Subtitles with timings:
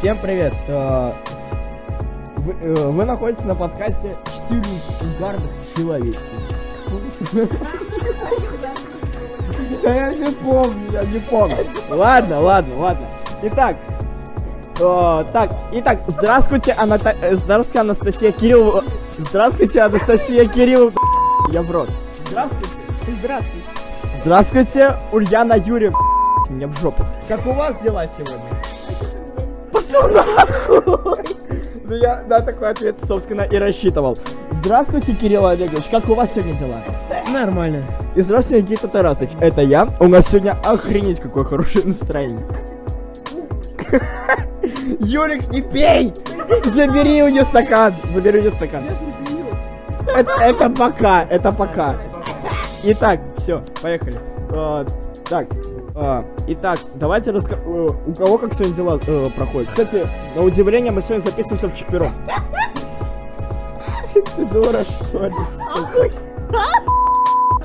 [0.00, 0.54] Всем привет.
[0.66, 1.12] Э,
[2.38, 4.16] Вы, э, вы находитесь на подкасте
[4.48, 4.62] 4
[5.14, 6.16] угарных человек.
[9.82, 11.66] Да я не помню, я не помню.
[11.90, 13.06] Ладно, ладно, ладно.
[13.42, 13.76] Итак,
[14.78, 17.14] э, так, итак, здравствуйте, Аната...
[17.32, 18.84] здравствуйте, Анастасия Кириллова.
[19.18, 20.92] Здравствуйте, Анастасия Кириллова.
[21.50, 21.90] Я в рот.
[22.30, 22.68] Здравствуйте.
[23.22, 23.68] Здравствуйте.
[24.22, 25.98] Здравствуйте, Ульяна Юрьевна.
[26.48, 27.04] Меня в жопу.
[27.28, 28.40] Как у вас дела сегодня?
[29.90, 31.36] Пошел нахуй!
[31.84, 34.16] Ну я на такой ответ, собственно, и рассчитывал.
[34.62, 36.82] Здравствуйте, Кирилл Олегович, как у вас сегодня дела?
[37.28, 37.82] Нормально.
[38.14, 39.88] И здравствуйте, Никита Тарасович, это я.
[39.98, 42.46] У нас сегодня охренеть какое хорошее настроение.
[45.00, 46.12] Юрик, не пей!
[46.64, 47.94] Забери у нее стакан!
[48.12, 48.84] Забери у нее стакан.
[50.06, 51.96] Это, это пока, это пока.
[52.84, 54.18] Итак, все, поехали.
[54.52, 54.84] А,
[55.28, 55.48] так,
[55.94, 57.56] а, итак, давайте раска...
[57.56, 59.70] э, У кого как сегодня дела э, проходят?
[59.70, 62.12] Кстати, на удивление мы сегодня записываемся вчетвером.
[64.36, 65.34] Ты дура, что ли?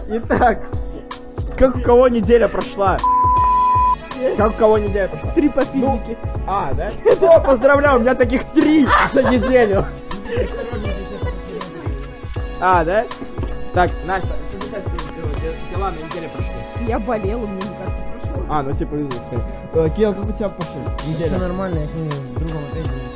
[0.08, 0.68] Итак,
[1.58, 2.98] как у кого неделя прошла?
[4.38, 5.31] Как у кого неделя прошла?
[5.31, 6.18] Три по Ну, физике.
[6.48, 6.92] А, да?
[7.22, 9.86] О, поздравляю, у меня таких три за неделю.
[12.62, 13.06] А, да?
[13.73, 14.36] Так, Настя,
[15.72, 16.53] дела на неделе прошли?
[16.88, 18.15] Я болел, у меня никак не прошло.
[18.50, 19.89] А, ну тебе повезло, скорее.
[19.91, 20.81] Кирилл, как у тебя пошли?
[20.97, 21.39] Все Неделя.
[21.39, 23.16] нормально, я сегодня с другом опять был.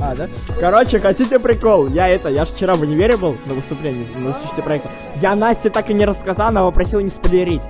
[0.00, 0.28] А, да?
[0.60, 1.88] Короче, хотите прикол?
[1.88, 4.90] Я это, я ж вчера в универе был на выступлении, на защите проекта.
[5.16, 7.62] Я Насте так и не рассказал, она попросила не спойлерить.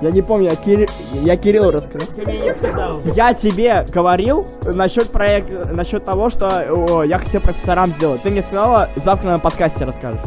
[0.00, 0.88] Я не помню, я, Кири...
[1.22, 3.00] я не сказал.
[3.14, 8.22] Я тебе говорил насчет проекта, насчет того, что о, я хотел профессорам сделать.
[8.22, 10.20] Ты мне сказала, завтра на подкасте расскажешь.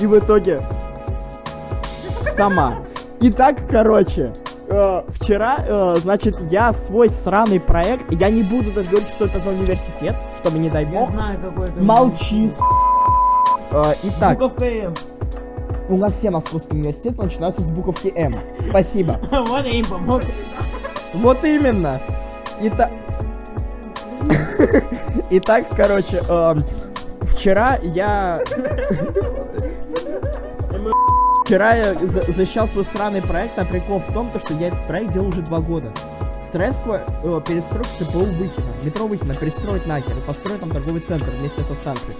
[0.00, 0.60] И в итоге
[2.36, 2.78] сама.
[3.20, 4.32] Итак, короче,
[4.70, 9.40] э, вчера, э, значит, я свой сраный проект, я не буду даже говорить, что это
[9.40, 11.10] за университет, чтобы не дай Я бог.
[11.10, 11.84] знаю, какой это.
[11.84, 12.52] Молчи.
[13.72, 14.94] Э, итак, Буковка М.
[15.88, 18.34] у нас все московские университеты начинаются с буковки М.
[18.68, 19.18] Спасибо.
[19.30, 20.22] Вот я им помог.
[21.14, 22.00] Вот именно.
[22.62, 22.90] Итак,
[25.30, 26.62] Итак, короче, эм,
[27.22, 28.38] вчера я...
[31.50, 34.86] Вчера я за- защищал свой сраный проект, а прикол в том, то, что я этот
[34.86, 35.90] проект делал уже два года.
[36.48, 41.74] Стресскую э, перестройку ТПУ Выхина, метро Выхина, перестроить нахер построить там торговый центр вместе со
[41.74, 42.16] станцией.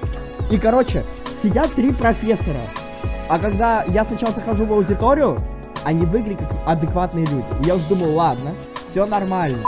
[0.50, 1.04] И, короче,
[1.40, 2.58] сидят три профессора.
[3.28, 5.38] А когда я сначала захожу в аудиторию,
[5.84, 7.46] они выглядят как адекватные люди.
[7.62, 8.52] И я уже думаю, ладно,
[8.90, 9.62] все нормально.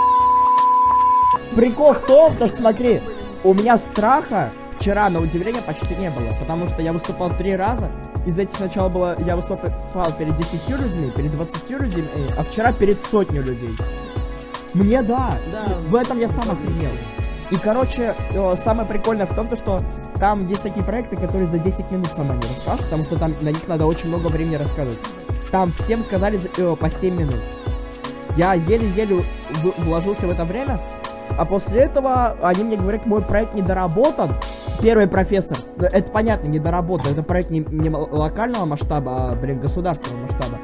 [1.54, 3.00] Прикол в том, что смотри,
[3.44, 4.50] у меня страха
[4.82, 7.88] вчера на удивление почти не было, потому что я выступал три раза.
[8.26, 12.04] Из этих сначала было, я выступал перед 10 людьми, перед 20 людьми,
[12.36, 13.76] а вчера перед сотней людей.
[14.74, 15.76] Мне да, Да.
[15.88, 16.90] в этом я сам охренел.
[17.52, 19.80] И, короче, э, самое прикольное в том, то, что
[20.18, 23.50] там есть такие проекты, которые за 10 минут сама не расскажешь, потому что там на
[23.50, 24.98] них надо очень много времени рассказывать.
[25.52, 27.38] Там всем сказали за- э, по 7 минут.
[28.36, 29.24] Я еле-еле
[29.78, 30.80] вложился в это время,
[31.38, 34.30] а после этого они мне говорят, мой проект недоработан.
[34.82, 40.58] Первый профессор, это понятно, недоработан, это проект не, не локального масштаба, а, блин, государственного масштаба.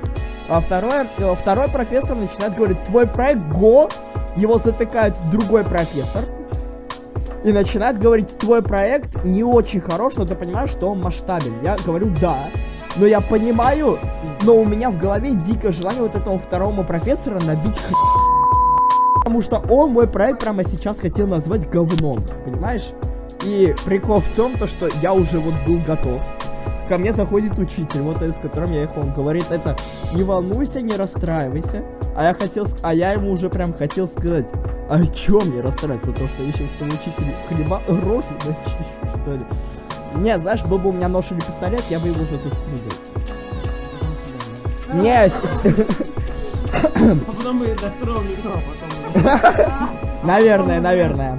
[0.48, 3.88] А второе, э, второй профессор начинает говорить, твой проект ГО,
[4.34, 6.24] его затыкает другой профессор,
[7.44, 11.54] и начинает говорить, твой проект не очень хорош, но ты понимаешь, что он масштабен.
[11.62, 12.48] Я говорю, да.
[12.96, 14.00] Но я понимаю,
[14.42, 17.94] но у меня в голове дикое желание вот этому второму профессора набить х...
[19.14, 22.92] Потому что он мой проект прямо сейчас хотел назвать говном, понимаешь?
[23.48, 26.20] И прикол в том, то, что я уже вот был готов.
[26.86, 29.74] Ко мне заходит учитель, вот с которым я ехал, он говорит это,
[30.12, 31.82] не волнуйся, не расстраивайся.
[32.14, 34.44] А я хотел, а я ему уже прям хотел сказать,
[34.90, 38.84] а чё мне расстраиваться, то, что я сейчас этому учителю хлеба рожу начищу,
[39.22, 39.40] что ли?
[40.16, 42.92] Не, знаешь, был бы у меня нож или пистолет, я бы его уже застрелил.
[44.92, 45.28] Не, А а
[50.26, 51.38] наверное, наверное.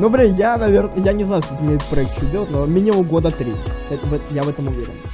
[0.00, 3.02] Ну, блин, я, наверное, я не знаю, сколько мне этот проект еще делать, но минимум
[3.02, 3.54] года три.
[3.90, 4.94] Это- я в этом уверен.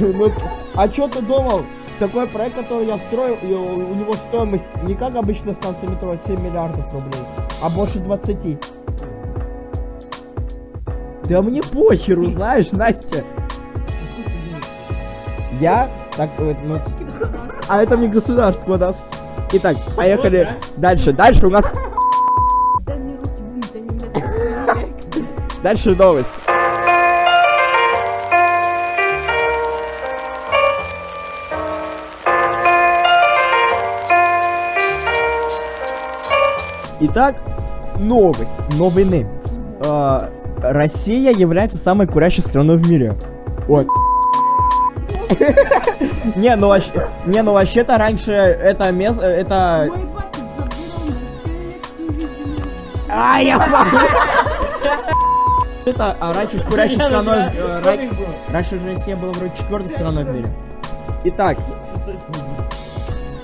[0.00, 0.32] Ну,
[0.76, 1.62] А чё ты думал?
[1.98, 6.28] Такой проект, который я строил, и у него стоимость не как обычно станция метро, а
[6.28, 7.22] 7 миллиардов рублей,
[7.62, 8.58] а больше 20.
[11.28, 13.24] Да мне похеру, знаешь, Настя.
[15.60, 15.88] Я?
[16.16, 16.76] Так, ну...
[17.68, 19.04] А это мне государство даст.
[19.52, 21.12] Итак, поехали дальше.
[21.12, 21.72] Дальше у нас...
[25.62, 26.26] Дальше новость.
[37.02, 37.36] Итак,
[37.98, 38.48] новость,
[38.78, 39.26] новины.
[39.84, 40.28] Э,
[40.62, 43.12] Россия является самой курящей страной в мире.
[43.68, 43.86] Ой.
[46.36, 49.88] Не, ну вообще, не, ну вообще-то раньше это место, это...
[53.08, 53.86] А, я.
[55.86, 57.38] Это, а раньше курящей страной...
[57.54, 60.48] э, ра- Раньше же Россия была вроде четвертой страной в мире.
[61.24, 61.58] Итак,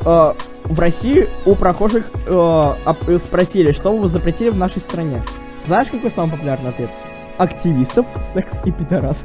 [0.05, 0.33] э,
[0.65, 5.23] в России у прохожих э, спросили, что вы запретили в нашей стране.
[5.67, 6.91] Знаешь, какой самый популярный ответ?
[7.39, 9.17] Активистов, секс и пидорас.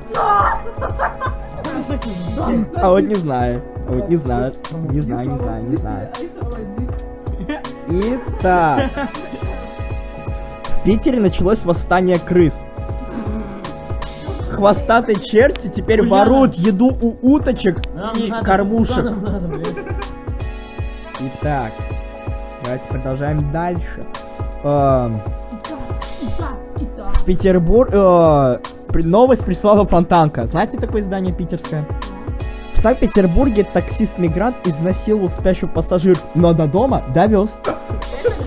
[2.76, 3.62] А вот не знаю.
[3.88, 4.54] А вот не знаю.
[4.90, 6.10] Не знаю, не знаю, не знаю.
[7.90, 8.90] Итак.
[10.70, 12.60] В Питере началось восстание крыс.
[14.62, 17.80] Хвостатые черти теперь воруют еду у уточек
[18.16, 19.12] и кормушек.
[21.20, 21.72] Итак,
[22.64, 24.04] давайте продолжаем дальше.
[24.64, 25.16] Эм,
[27.16, 27.90] В Петербург...
[27.92, 28.58] э,
[29.04, 30.46] новость прислала Фонтанка.
[30.46, 31.84] Знаете такое издание питерское?
[32.76, 37.50] В Санкт-Петербурге таксист-мигрант изнасиловал спящую пассажирку, но до дома довез.
[37.66, 38.41] Она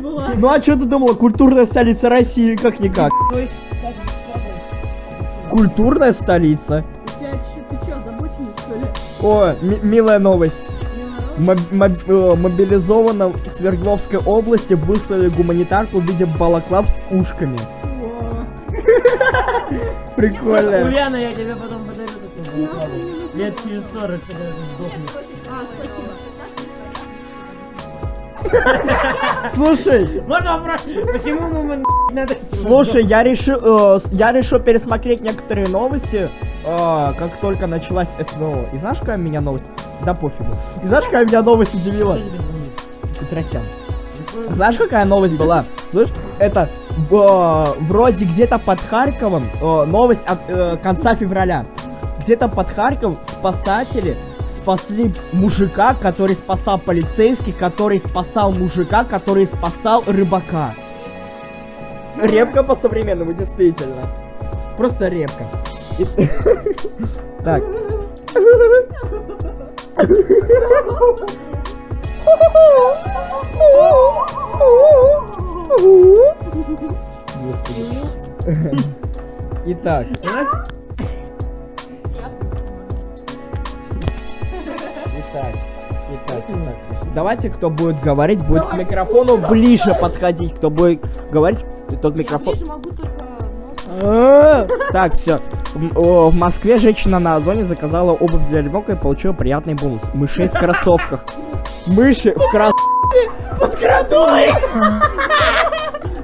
[0.00, 0.30] была.
[0.36, 3.10] Ну а что ты думала, культурная столица России, как-никак?
[5.50, 6.84] Культурная столица.
[7.18, 8.86] Ты что ли?
[9.22, 10.58] О, ми- милая новость.
[11.38, 17.58] Моб- э, мобилизованно в Свердловской области выслали гуманитарку в виде балаклав с ушками.
[20.16, 20.86] Прикольно.
[20.86, 22.04] Ульяна, я тебе потом подарю.
[23.34, 25.23] Лет через 40, когда ты сдохнешь.
[29.54, 30.82] Слушай, Можно вопрос?
[30.82, 31.82] Почему мы
[32.12, 32.34] надо...
[32.52, 36.28] слушай, я решил, э, я решил пересмотреть некоторые новости,
[36.64, 38.64] э, как только началась СВО.
[38.72, 39.66] И знаешь, какая меня новость?
[40.04, 40.52] Да пофигу.
[40.82, 42.18] И знаешь, какая меня новость удивила?
[43.18, 43.62] Петросян.
[44.50, 45.64] Знаешь, какая новость была?
[45.90, 46.68] Слышь, это
[47.10, 51.64] э, вроде где-то под Харьковом, э, новость от э, конца февраля.
[52.24, 54.16] Где-то под Харьковом спасатели
[54.64, 60.74] спасли мужика, который спасал полицейский, который спасал мужика, который спасал рыбака.
[62.16, 64.08] Репка по-современному, действительно.
[64.78, 65.44] Просто репка.
[67.44, 67.62] Так.
[79.66, 80.06] Итак.
[85.34, 85.54] Итак.
[86.12, 86.44] Итак.
[87.14, 90.54] Давайте, кто будет говорить, будет к микрофону ближе подходить.
[90.54, 91.64] Кто будет говорить,
[92.00, 92.54] тот микрофон.
[94.02, 95.40] А, Так, все.
[95.74, 100.02] В Москве женщина на Озоне заказала обувь для ребенка и получила приятный бонус.
[100.14, 101.24] Мышей в кроссовках.
[101.86, 102.94] Мыши в кроссовках.
[103.58, 104.52] Подкрадули!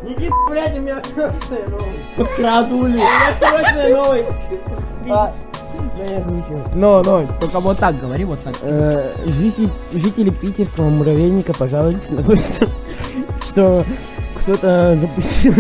[0.03, 2.17] Никита, блядь, у меня срочная новость.
[2.17, 2.93] Подкрадули!
[2.93, 4.25] У меня срочная новость.
[5.97, 6.63] Да я звучу.
[6.75, 8.55] Ну, ну, только вот так говори, вот так.
[8.63, 12.67] Э, жители, жители питерского муравейника пожаловались на то, что,
[13.49, 13.85] что
[14.41, 15.55] кто-то запустил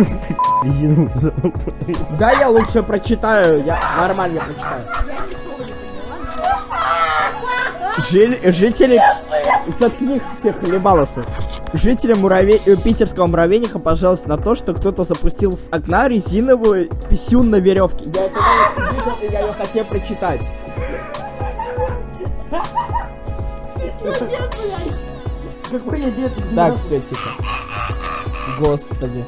[0.62, 1.08] резину.
[2.18, 4.82] Да, я лучше прочитаю, я нормально прочитаю.
[8.08, 9.00] Жили- жители...
[9.78, 11.26] Заткни всех хлебалосов.
[11.74, 12.60] Жители муравей...
[12.66, 18.10] э, питерского муравейника пожаловались на то, что кто-то запустил с окна резиновую писюн на веревке.
[18.14, 18.38] Я это
[18.90, 20.40] видел, и я ее хотел прочитать.
[25.70, 26.32] Какой я дед?
[26.54, 27.30] Так, все, тихо.
[28.58, 29.24] Господи.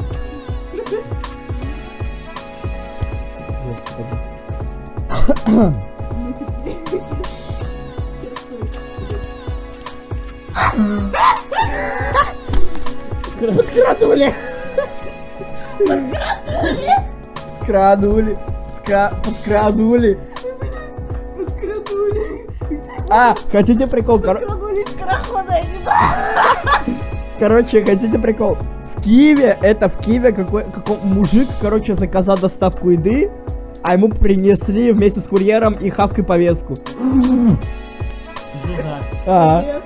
[3.64, 4.16] Господи.
[13.40, 14.34] Подкрадули.
[17.60, 18.36] Подкрадули.
[19.22, 19.22] Подкрадули.
[19.22, 20.18] Подкрадули.
[23.10, 24.18] А, хотите прикол?
[24.18, 26.14] Подкрадули скорохода, я не знаю.
[27.38, 28.56] Короче, хотите прикол?
[28.96, 33.30] В Киеве, это в Киеве какой, какой мужик, короче, заказал доставку еды,
[33.82, 36.76] а ему принесли вместе с курьером и хавкой повестку.
[39.26, 39.82] А,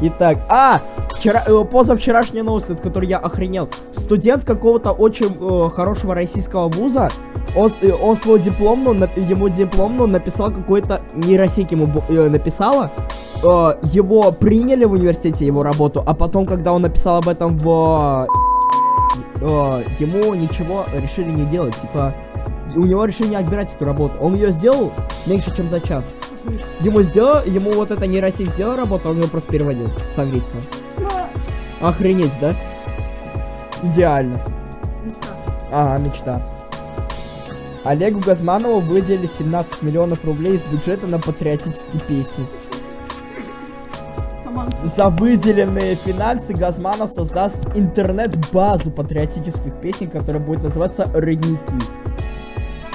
[0.00, 3.68] Итак, а, вчера, э, позавчерашняя новость, от которой я охренел.
[3.92, 7.08] Студент какого-то очень э, хорошего российского вуза,
[7.56, 12.92] он, э, он свою дипломную, на- ему дипломную написал какой-то, нейросеть ему э, написала,
[13.42, 13.46] э,
[13.92, 18.28] его приняли в университете, его работу, а потом, когда он написал об этом в...
[19.40, 22.14] э, ему ничего решили не делать, типа,
[22.76, 24.14] у него решили не отбирать эту работу.
[24.20, 24.92] Он ее сделал
[25.26, 26.04] меньше, чем за час.
[26.80, 30.62] Ему сделал, ему вот это нейросеть сделала работу, он ее просто переводил с английского.
[31.80, 32.54] Охренеть, да?
[33.82, 34.40] Идеально.
[35.04, 35.36] Мечта.
[35.70, 36.42] Ага, мечта.
[37.84, 42.46] Олегу Газманову выделили 17 миллионов рублей из бюджета на патриотические песни.
[44.96, 51.58] За выделенные финансы Газманов создаст интернет-базу патриотических песен, которая будет называться «Родники».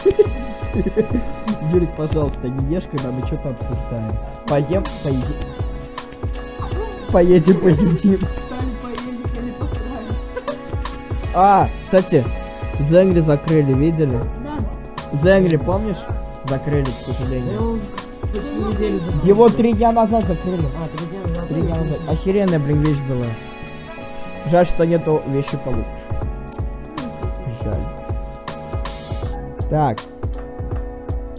[1.73, 4.11] Юрий, пожалуйста, не ешь, когда мы что-то обсуждаем.
[4.45, 5.35] Поем, поедим.
[7.11, 8.19] Поедем, поедим.
[11.33, 12.23] А, кстати,
[12.79, 14.19] Зенгри закрыли, видели?
[14.45, 15.17] Да.
[15.17, 15.97] Зенгри, помнишь?
[16.45, 17.81] Закрыли, к сожалению.
[19.23, 20.67] Его три дня назад закрыли.
[20.77, 21.47] А, три дня назад.
[21.47, 21.99] Три дня назад.
[22.07, 23.25] Охеренная, блин, вещь была.
[24.51, 25.91] Жаль, что нету вещи получше.
[27.63, 27.81] Жаль.
[29.71, 29.97] Так.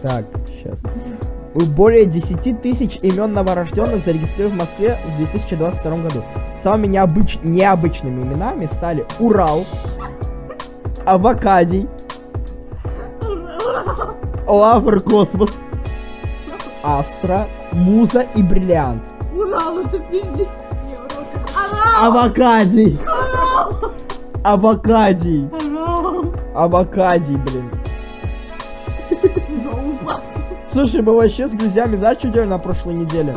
[0.05, 0.79] Так, сейчас.
[1.55, 6.23] Более 10 тысяч имен новорожденных зарегистрированы в Москве в 2022 году.
[6.61, 7.39] Самыми необыч...
[7.41, 9.65] необычными именами стали Урал,
[11.07, 11.87] Авокадий,
[14.45, 15.49] Лавр Космос,
[16.83, 19.01] Астра, Муза и Бриллиант.
[19.35, 20.47] Урал, это пиздец.
[21.99, 22.99] Авокадий!
[24.43, 25.49] Авокадий!
[26.53, 27.74] Авокадий, блин.
[30.75, 33.33] Слушай, мы вообще с друзьями, знаешь, что делали на прошлой неделе?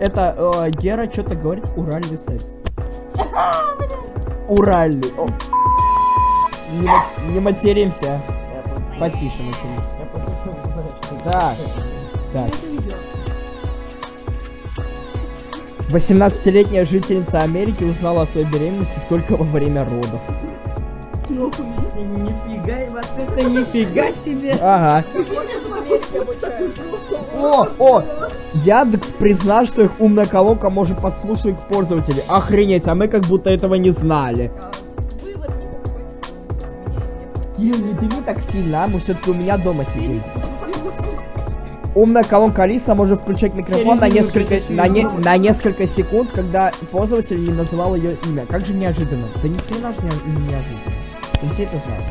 [0.00, 2.44] Это э, Гера что-то говорит уральный секс.
[4.48, 5.10] Уральный.
[5.16, 5.28] О.
[6.78, 8.20] Не, не материмся.
[8.26, 9.96] Просто- Потише материмся.
[10.02, 11.30] это.
[11.30, 11.54] Так.
[12.34, 12.48] Я Так.
[12.48, 12.98] это видела.
[15.88, 20.20] 18-летняя жительница Америки узнала о своей беременности только во время родов.
[21.28, 21.66] Нахуй.
[21.98, 24.54] Нифига, вот это нифига себе.
[24.60, 25.04] Ага.
[27.40, 28.02] О, о!
[28.54, 32.22] Яндекс признал, что их умная колонка может подслушивать пользователей.
[32.28, 34.50] Охренеть, а мы как будто этого не знали.
[37.56, 38.86] Кирилл, не дыми так сильно, а?
[38.86, 40.22] Мы все-таки у меня дома сидим.
[41.94, 47.40] Умная колонка Алиса может включать микрофон на несколько, на, не- на несколько секунд, когда пользователь
[47.44, 48.46] не называл ее имя.
[48.46, 49.26] Как же неожиданно.
[49.42, 50.97] Да ни хрена же не, не неожиданно.
[51.52, 52.02] Все это знаем.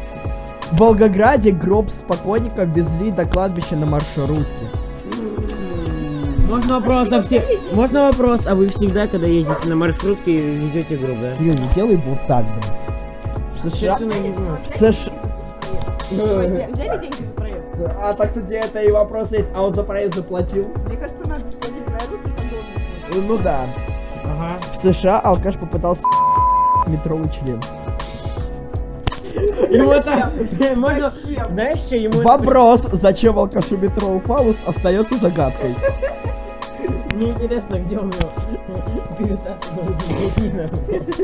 [0.72, 4.67] В Волгограде гроб с покойником везли до кладбища на маршрутке.
[6.50, 7.46] Можно вопрос, а все...
[7.74, 11.36] Можно вопрос, а вы всегда, когда ездите на маршрутке, везете гроб, да?
[11.36, 12.63] Кирилл, не делай вот так, блин.
[13.55, 13.98] В США...
[13.98, 15.13] В США...
[16.10, 17.67] Взяли взяли деньги за проезд?
[18.00, 19.50] А так, кстати, это и вопрос есть.
[19.53, 20.67] А он за проезд заплатил?
[20.88, 23.27] Мне кажется, надо сходить на русский, там должен быть.
[23.27, 23.65] Ну да.
[24.24, 24.57] Ага.
[24.74, 26.03] В США алкаш попытался
[26.88, 27.60] метровый член.
[29.69, 30.31] Ему это...
[30.75, 31.10] Можно...
[31.10, 32.22] Знаешь, что ему...
[32.22, 35.75] Вопрос, зачем алкашу метровый фалус, остается загадкой.
[37.13, 38.29] Мне интересно, где у него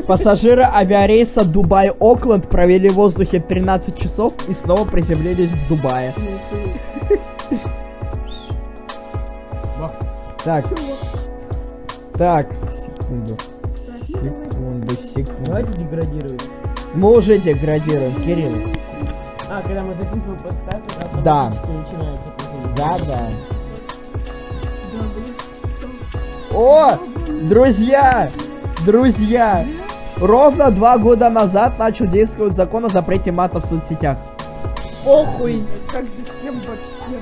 [0.06, 6.12] Пассажиры авиарейса Дубай-Окленд провели в воздухе 13 часов и снова приземлились в Дубае.
[10.44, 10.66] Так.
[12.18, 12.48] Так,
[12.84, 13.36] секунду.
[14.06, 15.44] Секунду, секунду.
[15.46, 16.42] Давайте деградировать.
[16.94, 18.54] Мы уже деградируем, Кирилл.
[19.50, 20.82] А, когда мы записываем подкаст,
[21.24, 21.44] Да.
[21.46, 22.32] начинается.
[22.76, 23.30] Да, да.
[26.52, 26.92] О,
[27.48, 28.30] друзья,
[28.86, 29.66] друзья,
[30.18, 34.18] ровно два года назад начал действовать закон о запрете мата в соцсетях.
[35.04, 35.64] Похуй.
[35.90, 37.18] Как же всем вообще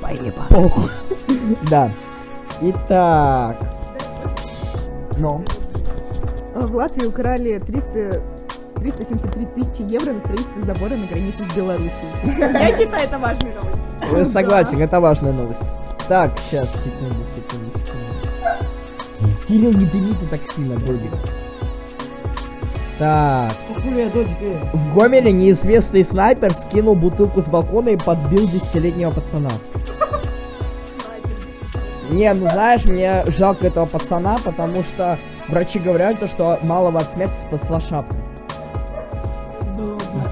[0.00, 0.46] настроено.
[0.48, 0.90] Похуй.
[1.70, 1.92] Да.
[2.62, 3.56] Итак.
[5.18, 5.44] Ну.
[6.54, 8.22] В Латвии украли 300...
[8.76, 12.10] 373 тысячи евро на строительство забора на границе с Белоруссией.
[12.52, 14.32] Я считаю, это важная новость.
[14.32, 15.60] Согласен, это важная новость.
[16.08, 19.46] Так, сейчас, секунду, секунду, секунду.
[19.48, 21.12] Кирилл, не дыми ты так сильно, Додик.
[22.98, 23.52] Так.
[24.72, 29.50] В Гомеле неизвестный снайпер скинул бутылку с балкона и подбил десятилетнего пацана.
[32.14, 35.18] Не, ну знаешь, мне жалко этого пацана, потому что
[35.48, 38.14] врачи говорят, то, что малого от смерти спасла шапка.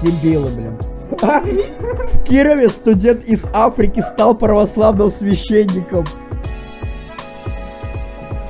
[0.01, 0.77] Дебилы, блин.
[1.19, 6.05] В Кирове студент из Африки стал православным священником.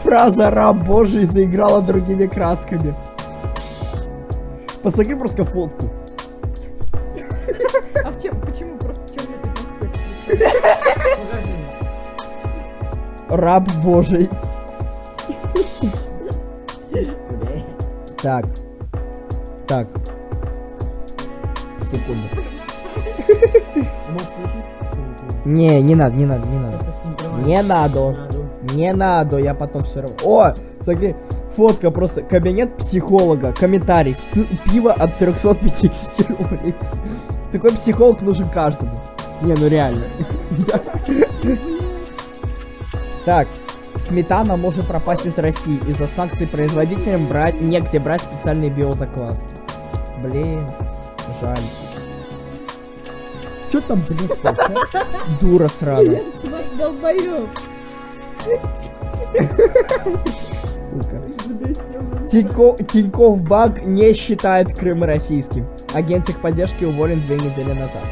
[0.04, 2.94] Фраза «раб божий» заиграла другими красками.
[4.84, 5.90] Посмотри просто фотку.
[8.06, 8.40] А в чем?
[8.42, 8.78] Почему?
[8.78, 11.02] Просто пятно какой-то Покажи.
[13.34, 14.30] Раб божий.
[18.22, 18.46] Так.
[19.66, 19.88] Так.
[21.92, 22.24] Секунду.
[25.46, 26.78] Не, не надо, не надо, не надо.
[27.44, 27.62] Не.
[27.63, 28.16] Надо.
[28.75, 30.16] Не надо, я потом все равно.
[30.24, 31.16] О, смотри,
[31.58, 32.22] Фотка просто.
[32.22, 33.52] Кабинет психолога.
[33.52, 34.16] Комментарий.
[34.16, 36.75] С- пиво от 350 рублей.
[37.52, 38.92] Такой психолог нужен каждому.
[39.42, 40.04] Не, ну реально.
[43.25, 43.48] Так.
[44.08, 45.80] Сметана может пропасть из России.
[45.88, 49.46] Из-за санкций производителям брать негде брать специальные биозакваски.
[50.24, 50.68] Блин,
[51.42, 51.58] жаль.
[53.72, 54.30] Чё там, блин?
[55.39, 56.24] Дура сраная.
[56.77, 57.50] Долбоёб.
[60.92, 61.22] Сука.
[62.32, 65.68] Тинько- Тинькофф Банк не считает Крым российским.
[65.94, 68.03] Агент техподдержки уволен две недели назад.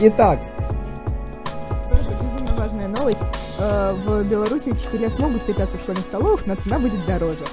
[0.00, 0.38] Итак,
[3.60, 7.44] Э, В Беларуси учителя смогут питаться в школьных столовых, но цена будет дороже.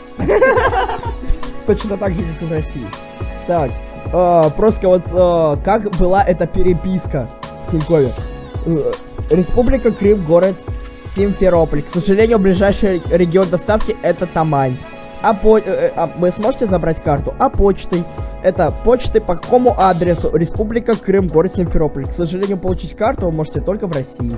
[1.65, 2.87] точно так же, как в России.
[3.45, 3.71] Так,
[4.13, 7.29] э, просто вот э, как была эта переписка
[7.67, 8.11] в Тинькове.
[9.29, 10.55] Республика Крым, город
[11.15, 11.83] Симферополь.
[11.83, 14.77] К сожалению, ближайший регион доставки это Тамань.
[15.21, 17.33] А, по, а вы сможете забрать карту?
[17.39, 18.05] А почтой?
[18.43, 20.33] Это почты по какому адресу?
[20.33, 22.05] Республика Крым, город Симферополь.
[22.05, 24.37] К сожалению, получить карту вы можете только в России.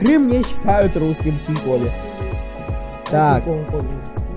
[0.00, 1.92] Крым не считают русским в Тинькове.
[3.10, 3.44] Так.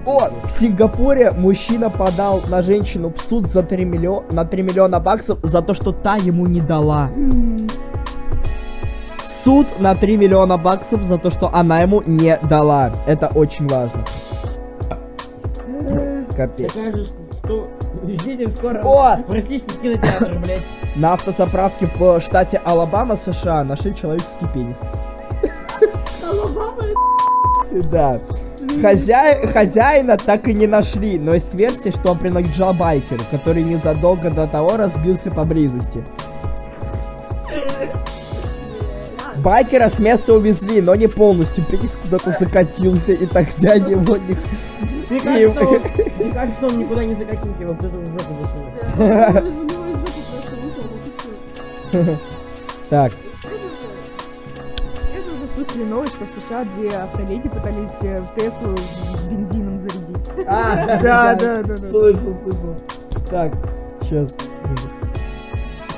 [0.05, 5.00] О, в Сингапуре мужчина подал на женщину в суд за 3 миллиона, на 3 миллиона
[5.00, 7.10] баксов за то, что та ему не дала.
[9.46, 12.91] Суд на 3 миллиона баксов за то, что она ему не дала.
[13.08, 14.03] Это очень важно.
[16.36, 16.74] Капец.
[18.05, 19.17] Ждите скоро О!
[19.25, 20.63] в российских кинотеатрах, блядь.
[20.97, 24.78] На автозаправке в штате Алабама, США, нашли человеческий пенис.
[27.91, 28.19] Да.
[28.81, 34.29] Хозяй- хозяина так и не нашли, но есть версия, что он принадлежал байкеру, который незадолго
[34.29, 36.03] до того разбился поблизости.
[39.38, 41.65] Байкера с места увезли, но не полностью.
[41.65, 44.38] Пенис куда-то закатился, и тогда его не...
[45.09, 45.81] Мне кажется, он,
[46.19, 48.33] мне кажется, он никуда не закатился, его кто-то в жопу
[51.91, 52.17] засунул.
[52.89, 53.12] Так,
[55.73, 60.47] слышали новость, что в США две автоледи пытались э, Теслу с бензином зарядить.
[60.47, 61.89] А, Да, да, да, да.
[61.89, 62.75] Слышал, слышал.
[63.29, 63.53] Так,
[64.01, 64.33] сейчас.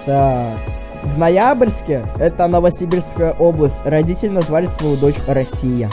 [0.06, 0.58] Так.
[1.04, 5.90] В Ноябрьске, это Новосибирская область, родители назвали свою дочь Россия.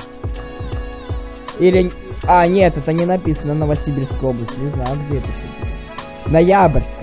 [1.59, 1.93] Или...
[2.25, 4.57] А, нет, это не написано Новосибирская область.
[4.59, 6.31] Не знаю, где это все.
[6.31, 6.97] Ноябрьск.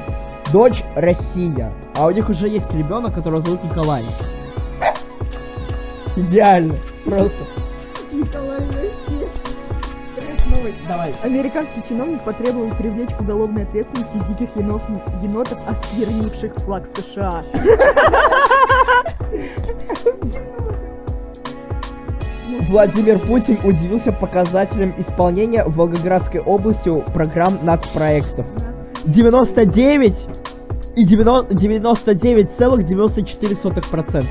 [0.52, 1.72] Дочь Россия.
[1.96, 4.04] А у них уже есть ребенок, которого зовут Николай.
[6.20, 6.76] Идеально.
[7.06, 7.46] Просто.
[10.50, 10.78] Новость.
[10.88, 11.14] Давай.
[11.24, 14.82] Американский чиновник потребовал привлечь к уголовной ответственности диких енов,
[15.22, 17.44] енотов, осквернивших флаг США.
[22.68, 28.48] Владимир Путин удивился показателям исполнения в Волгоградской областью программ нацпроектов.
[29.06, 30.28] 99
[30.96, 34.26] и 90 99,94%.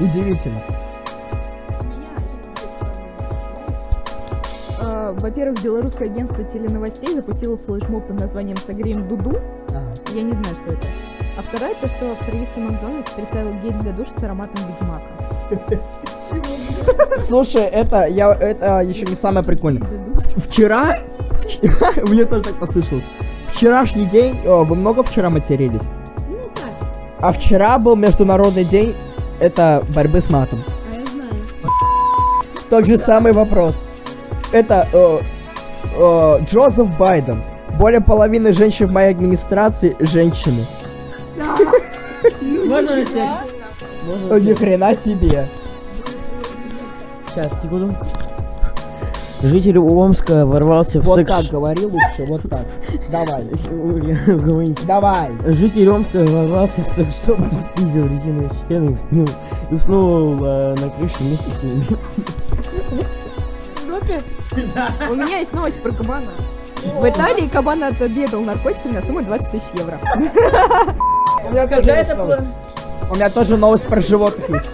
[0.00, 0.60] Удивительно.
[4.80, 9.38] А, Во-первых, белорусское агентство теленовостей запустило флешмоб под названием «Согреем Дуду».
[10.14, 10.86] Я не знаю, что это.
[11.38, 15.80] А вторая, то, что австралийский Макдональдс представил гель для душа с ароматом Бигмака.
[17.26, 19.88] Слушай, это я это еще не самое прикольное.
[20.36, 20.98] Вчера,
[21.44, 23.04] вчера мне тоже так послышалось.
[23.52, 25.82] Вчерашний день, о, вы много вчера матерились?
[26.28, 26.38] Ну
[27.20, 28.94] А вчера был международный день,
[29.40, 30.62] это борьбы с матом.
[30.92, 31.30] а я знаю.
[32.68, 33.76] Тот же самый вопрос.
[34.52, 35.18] Это э,
[35.96, 37.42] э, Джозеф Байден.
[37.78, 40.64] Более половины женщин в моей администрации женщины.
[42.40, 43.48] Можно начать?
[44.04, 44.58] Можно Ну, Ни начать?
[44.58, 45.48] хрена себе.
[47.28, 47.94] Сейчас, секунду.
[49.42, 51.34] Житель Омска ворвался в Вот секс...
[51.34, 52.66] так говори лучше, вот так.
[53.10, 53.46] Давай.
[54.86, 55.30] Давай.
[55.46, 57.38] Житель Омска ворвался в секс-шоп,
[57.74, 58.98] спиздил резиновые члены
[59.70, 61.86] и уснул, э, на крыше вместе с ними.
[65.08, 66.30] У меня есть новость про кабана.
[66.98, 69.98] В Италии кабан отобедал наркотиками на сумму 20 тысяч евро.
[71.48, 72.46] У меня тоже.
[73.10, 74.70] У меня тоже новость про животных есть.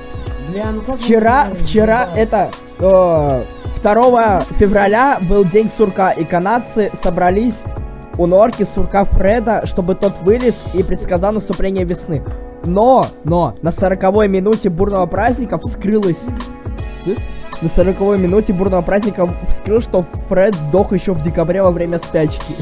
[0.48, 3.44] Ну Вчера, вчера, это, э,
[3.94, 7.62] 2 февраля был день сурка, и канадцы собрались
[8.18, 12.24] у норки сурка Фреда, чтобы тот вылез и предсказал наступление весны.
[12.64, 16.18] Но, но, на 40 минуте бурного праздника вскрылось...
[17.04, 17.18] Слышь?
[17.62, 22.56] На 40 минуте бурного праздника вскрыл, что Фред сдох еще в декабре во время спячки.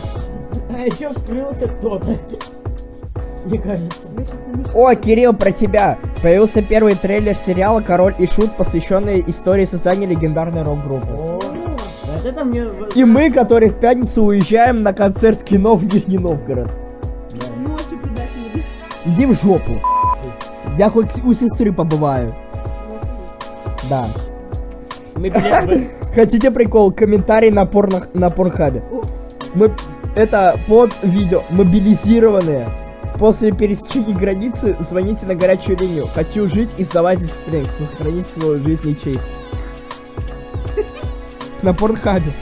[0.68, 2.18] А еще вскрылся кто-то.
[3.46, 3.96] Мне кажется.
[4.74, 5.96] О, Кирилл, про тебя!
[6.24, 11.10] Появился первый трейлер сериала «Король и Шут», посвященный истории создания легендарной рок-группы.
[11.10, 12.64] О, Вот это мне...
[12.94, 16.70] И мы, которые в пятницу уезжаем на концерт кино в Нижний Новгород.
[17.58, 18.64] Ночью предатели.
[19.04, 19.72] Иди в жопу.
[20.78, 22.34] Я хоть у сестры побываю.
[23.90, 24.06] Да.
[25.16, 25.30] Мы
[26.14, 26.90] Хотите прикол?
[26.90, 28.82] Комментарий на, порно, на порнхабе.
[29.54, 29.70] Мы...
[30.16, 31.42] Это под видео.
[31.50, 32.66] Мобилизированные.
[33.18, 36.06] После пересечения границы звоните на горячую линию.
[36.12, 37.66] Хочу жить и сдавайтесь в плен.
[37.66, 39.20] Сохранить свою жизнь и честь.
[41.62, 42.32] На порнхабе.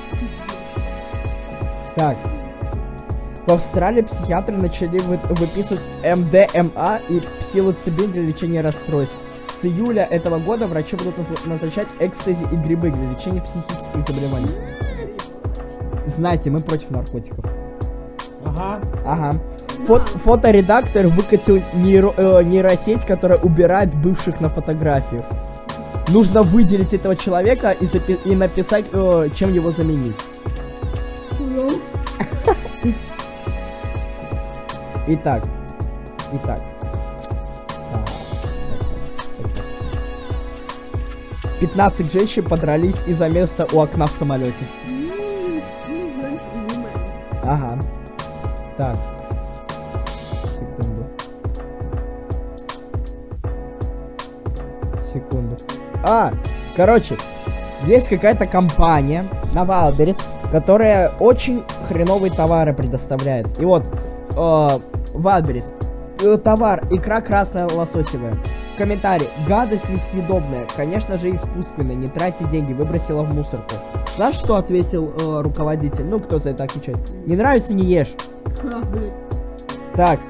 [1.95, 2.17] Так.
[3.47, 9.17] В Австралии психиатры начали вы- выписывать МДМА и псилоцибин для лечения расстройств.
[9.61, 14.49] С июля этого года врачи будут назначать экстази и грибы для лечения психических заболеваний.
[16.07, 17.45] Знаете, мы против наркотиков.
[18.45, 18.81] Ага.
[19.05, 19.41] Ага.
[19.87, 25.25] Фот- фоторедактор выкатил нейро- э, нейросеть, которая убирает бывших на фотографиях.
[26.09, 30.17] Нужно выделить этого человека и, запи- и написать, э, чем его заменить.
[35.09, 35.45] Итак.
[36.33, 36.61] Итак.
[37.93, 38.07] Так, так, так,
[39.37, 39.65] так, так.
[41.61, 44.65] 15 женщин подрались из-за места у окна в самолете.
[47.45, 47.79] Ага.
[48.77, 48.97] Так.
[55.13, 55.57] Секунду.
[56.05, 56.33] А,
[56.77, 57.17] короче,
[57.87, 60.17] есть какая-то компания на Wildberries,
[60.51, 63.59] которая очень хреновые товары предоставляет.
[63.61, 63.85] И вот,
[64.37, 64.79] э,
[65.15, 65.73] Wildberries,
[66.23, 68.35] э, товар, икра красная лососевая.
[68.79, 69.29] Комментарий.
[69.47, 70.67] Гадость несъедобная.
[70.75, 71.95] Конечно же, искусственная.
[71.95, 72.73] Не тратьте деньги.
[72.73, 73.75] Выбросила в мусорку.
[74.17, 76.05] Знаешь, что ответил э, руководитель?
[76.05, 76.99] Ну, кто за это отвечает?
[77.27, 78.13] Не нравится, не ешь.
[79.95, 80.21] Так.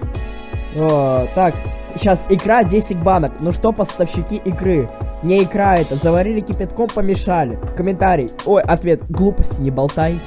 [0.76, 1.54] О, так.
[1.94, 3.32] Сейчас, икра 10 банок.
[3.40, 4.88] Ну что, поставщики икры?
[5.22, 5.96] Не икра это.
[5.96, 7.58] Заварили кипятком, помешали.
[7.76, 8.30] Комментарий.
[8.44, 9.02] Ой, ответ.
[9.10, 10.20] Глупости, не болтай.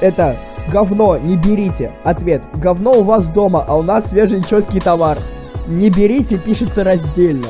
[0.00, 0.36] Это
[0.72, 1.92] говно, не берите.
[2.04, 2.44] Ответ.
[2.54, 5.18] Говно у вас дома, а у нас свежий четкий товар.
[5.66, 7.48] Не берите, пишется раздельно.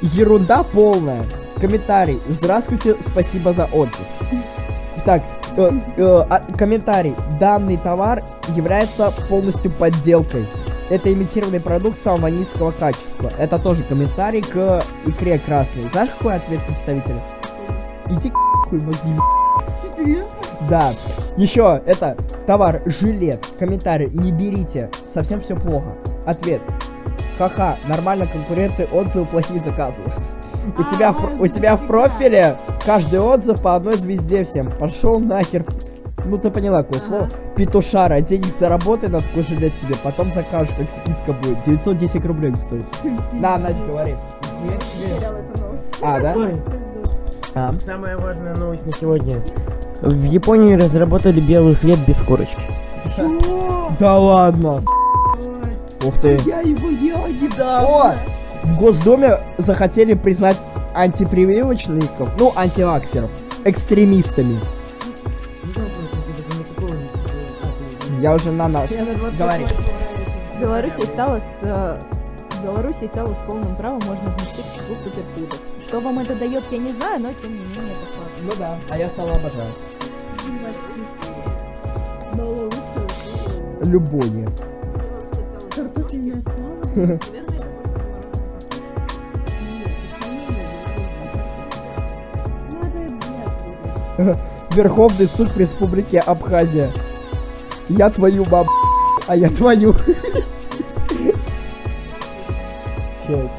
[0.00, 1.24] Ерунда полная.
[1.60, 2.20] Комментарий.
[2.28, 4.06] Здравствуйте, спасибо за отзыв.
[5.04, 5.22] Так,
[5.56, 7.14] э, э, а- комментарий.
[7.38, 10.48] Данный товар является полностью подделкой.
[10.90, 13.30] Это имитированный продукт самого низкого качества.
[13.38, 15.88] Это тоже комментарий к икре красной.
[15.90, 17.22] Знаешь, какой ответ представителя?
[18.08, 18.34] Иди к
[18.68, 19.16] хуй мозги.
[20.68, 20.90] Да.
[21.36, 23.46] Еще это товар жилет.
[23.58, 24.10] Комментарий.
[24.10, 24.90] Не берите.
[25.12, 25.94] Совсем все плохо.
[26.26, 26.60] Ответ.
[27.38, 30.12] Ха-ха, нормально конкуренты отзывы плохие заказывают.
[30.76, 34.70] У А, тебя, у тебя в профиле каждый отзыв по одной звезде всем.
[34.70, 35.64] Пошел нахер.
[36.24, 37.08] Ну ты поняла, какое Ага.
[37.08, 37.28] слово.
[37.56, 41.62] Петушара, денег заработай на жилет себе, потом закажешь, как скидка будет.
[41.64, 42.86] 910 рублей стоит.
[43.32, 44.16] На, Надя, говори.
[44.62, 45.84] Потеряла эту новость.
[46.02, 46.36] А, да?
[47.54, 47.72] А.
[47.84, 49.42] Самая важная новость на сегодня.
[50.02, 52.60] В Японии разработали белый хлеб без корочки.
[53.98, 54.82] Да ладно.
[56.04, 56.38] Ух ты.
[56.46, 57.28] Я его ел О!
[57.28, 58.14] недавно.
[58.62, 60.56] В Госдуме захотели признать
[60.94, 63.30] антипрививочников, ну, антиваксеров,
[63.64, 64.58] экстремистами.
[68.20, 68.90] Я уже на нас.
[69.38, 69.66] Говори.
[70.54, 71.98] В Беларуси стало с э,
[72.50, 75.58] в Беларуси стало с полным правом можно внести к числу суперфудов.
[75.82, 78.30] Что вам это дает, я не знаю, но тем не менее это факт.
[78.42, 79.72] Ну да, а я сало обожаю.
[83.82, 84.46] Любое.
[85.74, 87.18] Картофельное сало?
[94.74, 96.92] Верховный суд в Республике Абхазия.
[97.90, 98.68] Я твою баб...
[99.26, 99.94] А я твою.
[103.26, 103.50] Сейчас.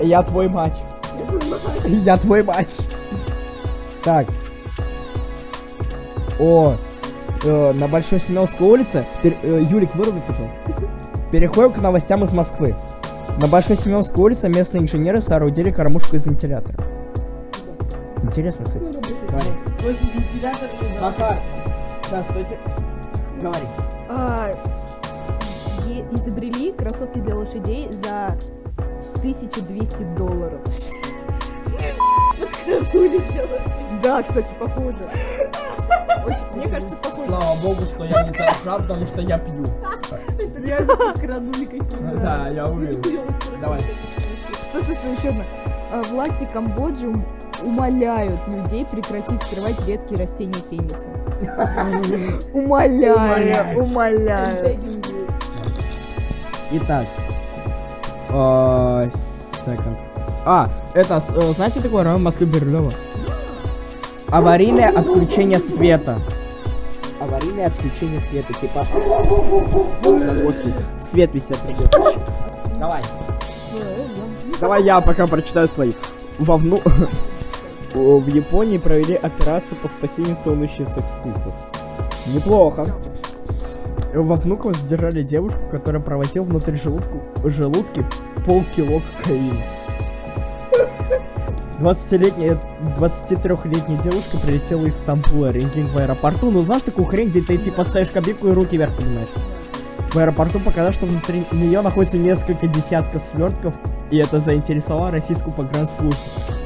[0.00, 0.80] Я твой мать.
[1.84, 2.74] Я твой мать.
[4.04, 4.26] Так.
[6.38, 6.76] О,
[7.44, 9.04] э, на Большой Семеновской улице.
[9.22, 10.58] пер- э, Юлик, выруби, пожалуйста.
[11.30, 12.74] Переходим к новостям из Москвы.
[13.40, 16.76] На Большой Семеновской улице местные инженеры соорудили кормушку из вентилятора.
[18.22, 18.86] Интересно, кстати.
[21.00, 21.38] Пока.
[22.12, 22.58] Сейчас, стойте.
[23.40, 23.66] Говори.
[24.10, 24.52] А,
[26.12, 28.36] изобрели кроссовки для лошадей за
[28.70, 30.60] с- 1200 долларов.
[34.02, 34.98] Да, кстати, похоже.
[36.26, 37.28] Очень- Мне кажется, похоже.
[37.28, 39.64] Слава богу, что я не заржал, потому что я пью.
[40.38, 41.96] Это реально как крадули какие-то.
[42.22, 43.22] Да, я увидел.
[43.62, 43.80] Давай.
[44.68, 45.44] Стой, стой, еще одна.
[46.10, 47.06] Власти Камбоджи
[47.62, 51.08] умоляют людей прекратить скрывать редкие растения пениса.
[52.52, 54.78] Умоляю, умоляю.
[56.72, 57.06] Итак.
[58.28, 59.96] Second.
[60.44, 62.92] А, это, э, знаете такой район Москвы Берлева?
[64.32, 66.18] аварийное отключение света.
[67.20, 68.86] Аварийное отключение света, типа...
[70.42, 70.74] Господи,
[71.10, 71.98] свет висит придется.
[72.78, 73.02] Давай.
[74.58, 75.92] Давай я пока прочитаю свои.
[76.38, 76.80] Во вну...
[76.84, 76.90] О,
[77.94, 81.52] В Японии провели операцию по спасению тонущей секс-куклы.
[82.34, 82.86] Неплохо.
[84.14, 88.04] Во Внуково задержали девушку, которая проводила внутри желудку, желудки
[88.46, 89.62] полкило кокаина.
[91.80, 92.60] 20-летняя,
[92.98, 96.50] 23-летняя девушка прилетела из Стамбула, рентген в аэропорту.
[96.50, 99.28] Ну знаешь такую хрень, где ты типа ставишь кабинку и руки вверх поднимаешь?
[100.12, 103.74] В аэропорту показалось, что внутри нее находится несколько десятков свертков,
[104.10, 106.20] и это заинтересовало российскую погранслужбу.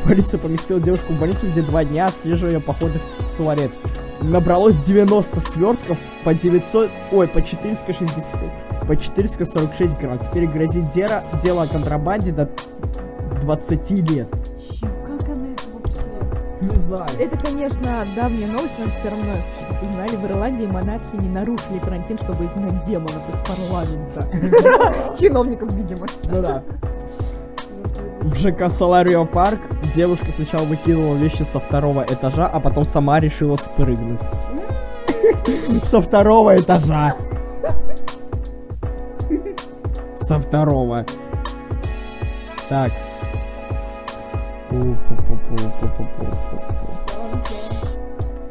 [0.07, 3.73] Полиция поместила девушку в больницу, где два дня отслеживая ее походы в туалет.
[4.21, 6.90] Набралось 90 свертков по 900...
[7.11, 8.87] Ой, по 460...
[8.87, 10.19] По 446 грамм.
[10.19, 12.49] Теперь грозит дело, дело о контрабанде до
[13.42, 14.29] 20 лет.
[14.71, 16.03] Чё, как она это вообще?
[16.61, 17.07] Не знаю.
[17.19, 22.16] Это, конечно, давняя новость, но все равно, чтобы знали, в Ирландии монархи не нарушили карантин,
[22.19, 25.16] чтобы изгнать демонов из парламента.
[25.21, 26.07] Чиновников, видимо.
[26.25, 26.62] Ну да.
[28.21, 29.61] В ЖК Соларио Парк
[29.96, 34.20] девушка сначала выкинула вещи со второго этажа, а потом сама решила спрыгнуть.
[35.85, 37.16] Со второго этажа.
[40.28, 41.04] Со второго.
[42.68, 42.92] Так.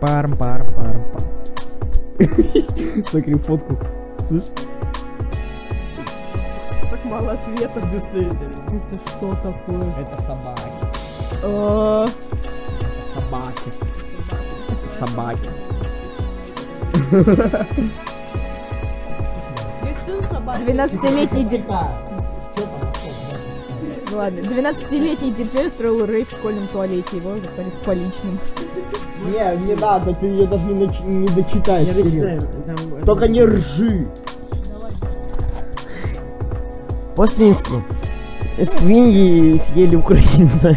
[0.01, 1.29] Парм, парм, парм, парм.
[3.12, 3.77] Закрив фотку.
[4.27, 4.43] Слышь?
[6.89, 7.91] Так мало ответов.
[7.91, 8.51] Действительно.
[8.67, 9.93] Это что такое?
[9.99, 10.75] Это собаки.
[11.47, 12.08] Э,
[13.13, 13.71] Собаки.
[14.99, 15.49] Собаки.
[20.65, 21.63] Двенадцатилетний 12-летний ди-
[24.12, 28.39] ну ладно, 12-летний диджей устроил рейв в школьном туалете, его застали с поличным.
[29.25, 31.88] Не, не надо, ты ее даже не, нач- не дочитаешь.
[31.88, 32.39] Кирилл.
[33.05, 34.08] Только не ржи.
[37.15, 37.84] По-свински.
[38.71, 40.75] Свиньи съели украинца.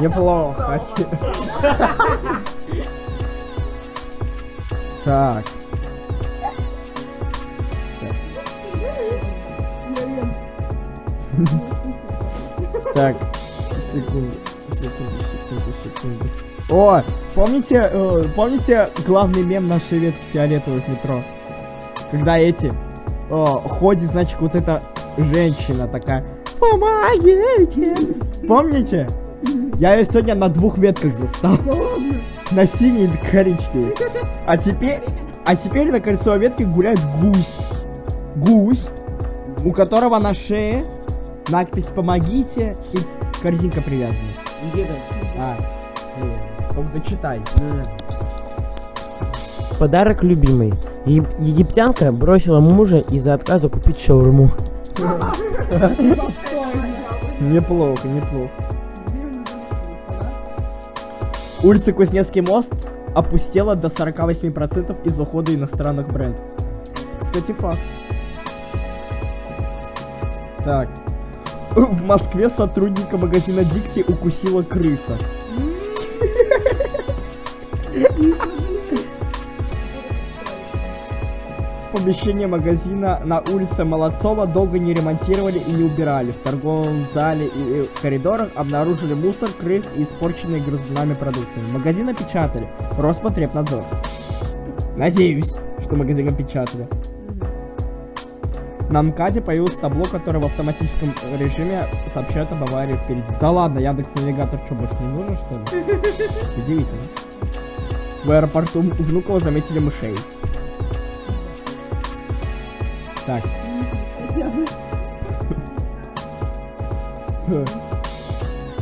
[0.00, 0.80] Неплохо.
[5.04, 5.44] Так.
[12.94, 13.16] Так,
[13.92, 14.36] секунду,
[14.70, 16.28] секунду, секунду, секунду.
[16.70, 17.02] О,
[17.34, 21.20] помните, э, помните главный мем нашей ветки фиолетовой в метро?
[22.10, 22.72] Когда эти
[23.30, 24.82] э, ходит, значит, вот эта
[25.18, 26.24] женщина такая,
[26.58, 27.94] помогите!
[28.46, 29.08] Помните?
[29.78, 31.58] Я ее сегодня на двух ветках застал.
[32.52, 33.94] На синий и коричневый.
[34.46, 35.00] А теперь,
[35.46, 37.56] а теперь на кольцевой ветке гуляет гусь.
[38.36, 38.88] Гусь,
[39.64, 40.84] у которого на шее
[41.48, 42.98] надпись «Помогите» и
[43.42, 44.18] корзинка привязана.
[45.38, 45.56] А,
[46.74, 47.40] только дочитай.
[49.78, 50.74] Подарок любимый.
[51.06, 54.50] Егип- Египтянка бросила мужа из-за отказа купить шаурму.
[57.40, 58.50] Неплохо, неплохо.
[61.64, 62.70] Улица Кузнецкий мост
[63.14, 66.44] опустела до 48% из ухода иностранных брендов.
[67.22, 67.80] Кстати, факт.
[70.62, 70.90] Так.
[71.70, 75.16] В Москве сотрудника магазина Дикси укусила крыса.
[81.94, 86.32] Помещение магазина на улице Молодцова долго не ремонтировали и не убирали.
[86.32, 91.60] В торговом зале и коридорах обнаружили мусор, крыс и испорченные грызунами продукты.
[91.70, 92.68] Магазин опечатали.
[92.98, 93.84] Роспотребнадзор.
[94.96, 95.54] Надеюсь,
[95.84, 96.88] что магазин опечатали.
[98.90, 103.22] На МКАДе появилось табло, которое в автоматическом режиме сообщает об аварии впереди.
[103.40, 105.84] Да ладно, Яндекс Навигатор что, больше не нужен, что ли?
[106.60, 107.02] Удивительно.
[108.24, 110.16] В аэропорту Внуково заметили мышей.
[113.26, 113.42] Так.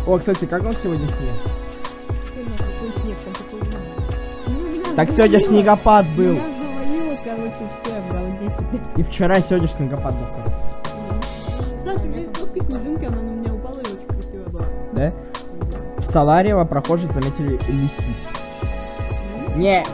[0.04, 1.34] О, кстати, как он сегодня снег?
[2.58, 4.96] Какой снег, там такой ужас.
[4.96, 6.32] Так сегодня снегопад был.
[6.32, 8.52] Меня завалило, короче, все, обалдеть.
[8.96, 10.26] И вчера сегодня снегопад был.
[11.78, 14.66] Кстати, у меня есть фотка снежинки, она на меня упала и очень красивая была.
[14.92, 15.12] Да?
[15.98, 18.26] В Саларево прохожие заметили лисиц.
[19.54, 19.84] Не,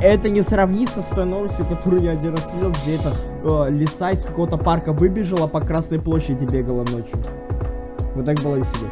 [0.00, 3.12] это не сравнится с той новостью, которую я один раз видел, где это
[3.44, 7.18] э, лиса из какого-то парка выбежала по Красной площади бегала ночью.
[8.14, 8.90] Вот так было веселее.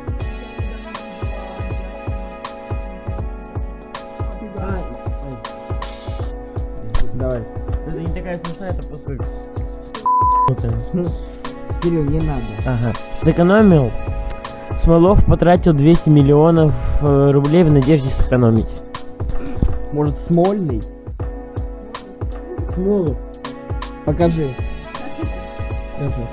[7.15, 7.43] Давай.
[7.87, 9.17] Это не такая смешная, это просто...
[11.81, 12.45] Кирилл, не надо.
[12.67, 12.93] Ага.
[13.23, 13.91] Сэкономил
[14.83, 18.67] Смолов потратил 200 миллионов э, рублей в надежде сэкономить.
[19.93, 20.83] Может, Смольный?
[22.75, 23.17] Смолов.
[24.05, 24.55] Покажи.
[25.95, 26.29] Покажи.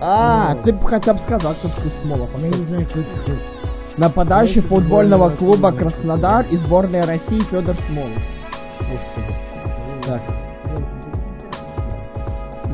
[0.00, 2.30] А, ты бы хотя бы сказал, кто такой Смолов.
[2.38, 3.38] Я не знаю, кто это.
[3.98, 5.72] Нападающий футбольного клуба.
[5.72, 8.18] Краснодар и сборной России Федор Смолов.
[8.80, 9.36] Господи.
[10.06, 10.22] Так.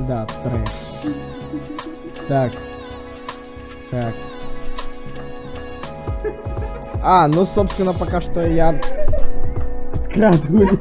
[0.07, 1.17] Да, трэш.
[2.29, 2.53] Так.
[3.91, 4.15] Так.
[7.03, 8.79] А, ну, собственно, пока что я
[9.93, 10.79] открадываю.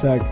[0.00, 0.22] Так.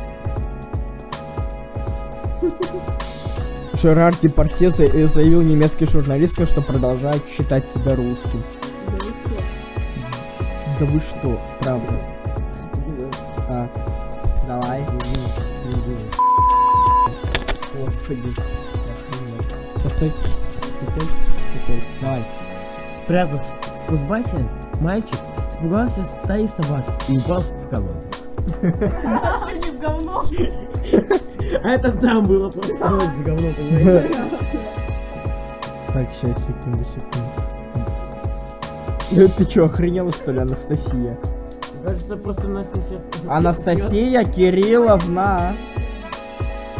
[3.74, 8.42] Жерар Депардье э, заявил немецкий журналистам, что продолжает считать себя русским.
[10.78, 11.40] Да вы что?
[11.60, 11.92] Правда?
[13.48, 13.68] А,
[14.48, 14.84] давай.
[17.74, 18.34] Господи.
[19.76, 20.12] Сейчас стой.
[20.80, 21.10] Секунд,
[21.54, 21.82] секунд.
[22.00, 22.26] Давай.
[23.02, 24.48] Спрятав в Кузбассе,
[24.80, 25.18] мальчик
[25.50, 28.16] испугался стаи собак и упал в колодец.
[31.62, 34.10] А это там было просто говно, понимаете?
[35.92, 37.30] Так, сейчас, секунду, секунду.
[39.36, 41.16] Ты чё, охренела что ли, Анастасия?
[41.84, 43.00] Кажется, просто нас сейчас...
[43.28, 45.54] Анастасия Кирилловна.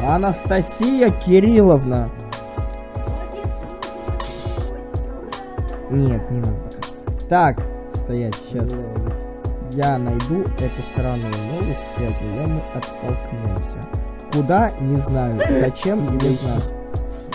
[0.07, 2.11] Анастасия Кирилловна.
[5.90, 6.57] Нет, не надо.
[7.29, 7.62] Так,
[7.95, 8.75] стоять, сейчас.
[9.76, 13.78] Я найду эту сраную новость, и от нее мы оттолкнемся.
[14.32, 14.70] Куда?
[14.80, 15.34] Не знаю.
[15.60, 16.02] Зачем?
[16.16, 16.62] Не знаю.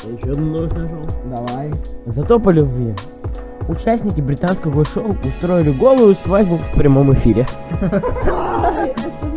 [0.03, 1.07] Я еще одну новость нашел.
[1.25, 1.71] Давай.
[2.07, 2.95] Зато по любви.
[3.67, 7.45] Участники британского шоу устроили голую свадьбу в прямом эфире.
[7.79, 8.01] Это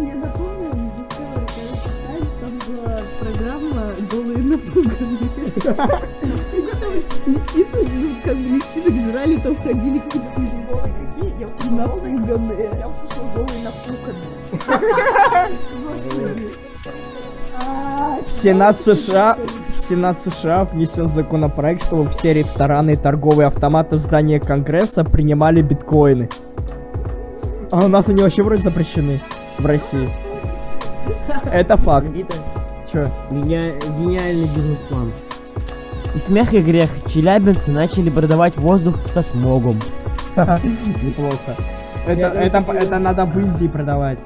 [0.00, 1.60] мне напомнило, на Discovery, короче,
[2.00, 5.50] Science, там была программа «Голые напуганные».
[6.80, 6.92] Там
[7.26, 10.40] личинок, ну, как бы личинок жрали, там ходили какие-то
[11.16, 11.40] Какие?
[11.40, 12.70] Я услышала напуганные.
[12.78, 15.54] Я услышала голые напуканные.
[18.26, 19.38] В Сенат США
[19.76, 25.60] в Сенат США внесен законопроект, чтобы все рестораны и торговые автоматы в здании Конгресса принимали
[25.62, 26.28] биткоины.
[27.70, 29.20] А у нас они вообще вроде запрещены
[29.58, 30.08] в России.
[31.44, 32.06] Это факт.
[33.30, 35.12] Гения- Гениальный бизнес-план.
[36.14, 36.90] И смех и грех.
[37.12, 39.78] Челябинцы начали продавать воздух со смогом.
[41.02, 41.56] Неплохо.
[42.06, 44.18] Это, это, это надо в Индии продавать.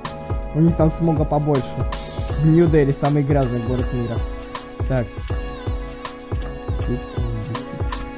[0.55, 1.65] У них там смога побольше.
[2.41, 4.17] В Нью-Дели самый грязный город мира.
[4.89, 5.07] Так.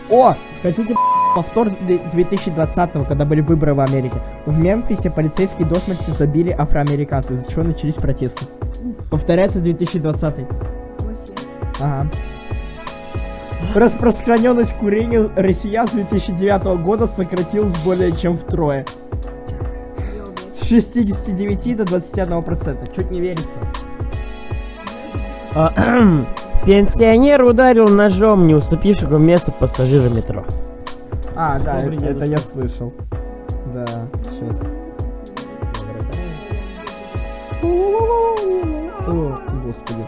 [0.08, 0.34] О!
[0.62, 0.94] Хотите
[1.34, 4.18] повтор 2020 когда были выборы в Америке?
[4.46, 8.46] В Мемфисе полицейские до смерти забили афроамериканцев, из-за чего начались протесты.
[9.10, 11.32] Повторяется 2020 Вообще.
[11.80, 12.10] Ага.
[13.74, 18.84] Распространенность курения россиян с 2009 года сократилась более чем втрое.
[20.54, 22.86] С 69 до 21 процента.
[22.92, 23.46] Чуть не верится.
[25.54, 25.72] А,
[26.64, 30.44] Пенсионер ударил ножом не уступившего место пассажира метро.
[31.36, 32.92] А, да, Добрый это, это я слышал.
[33.72, 33.86] Да,
[34.24, 34.60] сейчас.
[39.06, 40.04] О, господи.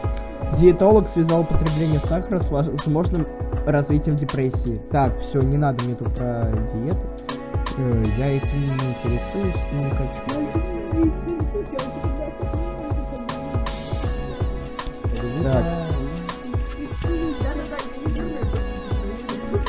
[0.58, 3.26] Диетолог связал употребление сахара с возможным
[3.66, 4.80] развитием депрессии.
[4.90, 7.00] Так, все, не надо мне тут про диету.
[7.78, 10.22] Э, Я этим не интересуюсь и не хочу.
[15.42, 15.64] Так.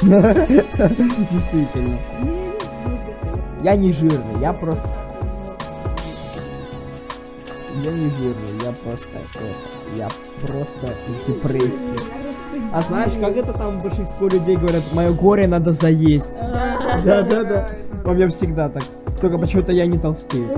[1.31, 1.99] Действительно.
[3.61, 4.89] Я не жирный, я просто...
[7.81, 9.07] Я не жирный, я просто...
[9.95, 10.09] я
[10.45, 12.32] просто в депрессии.
[12.73, 16.33] А знаешь, как это там большинство людей говорят, мое горе надо заесть.
[17.05, 17.67] Да-да-да.
[18.05, 18.83] У меня всегда так.
[19.19, 20.49] Только почему-то я не толстею.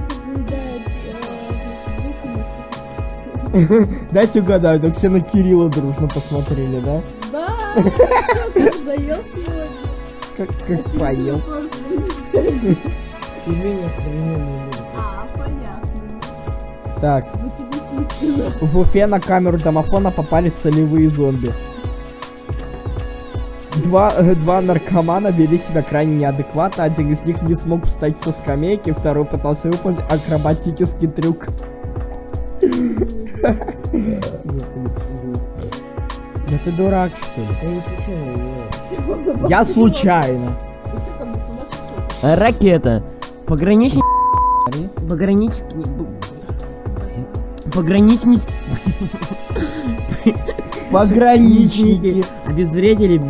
[4.11, 7.01] Дайте угадаю, так все на Кирилла дружно посмотрели, да?
[7.31, 7.47] Да,
[8.53, 9.69] как заел сегодня.
[10.35, 11.41] Как, как поел.
[12.33, 14.77] Пельмени охрененные люди.
[14.97, 16.99] А, понятно.
[16.99, 17.25] Так,
[18.61, 21.53] в Уфе на камеру домофона попали солевые зомби.
[23.83, 26.85] Два, э, два наркомана вели себя крайне неадекватно.
[26.85, 31.47] Один из них не смог встать со скамейки, второй пытался выполнить акробатический трюк.
[36.47, 37.47] Да ты дурак, что ли?
[39.49, 40.47] Я случайно.
[42.23, 43.03] Ракета.
[43.45, 44.03] Пограничник...
[45.09, 45.65] Пограничник...
[47.73, 48.41] Пограничник...
[50.91, 52.23] Пограничники.
[52.47, 53.21] обезвредили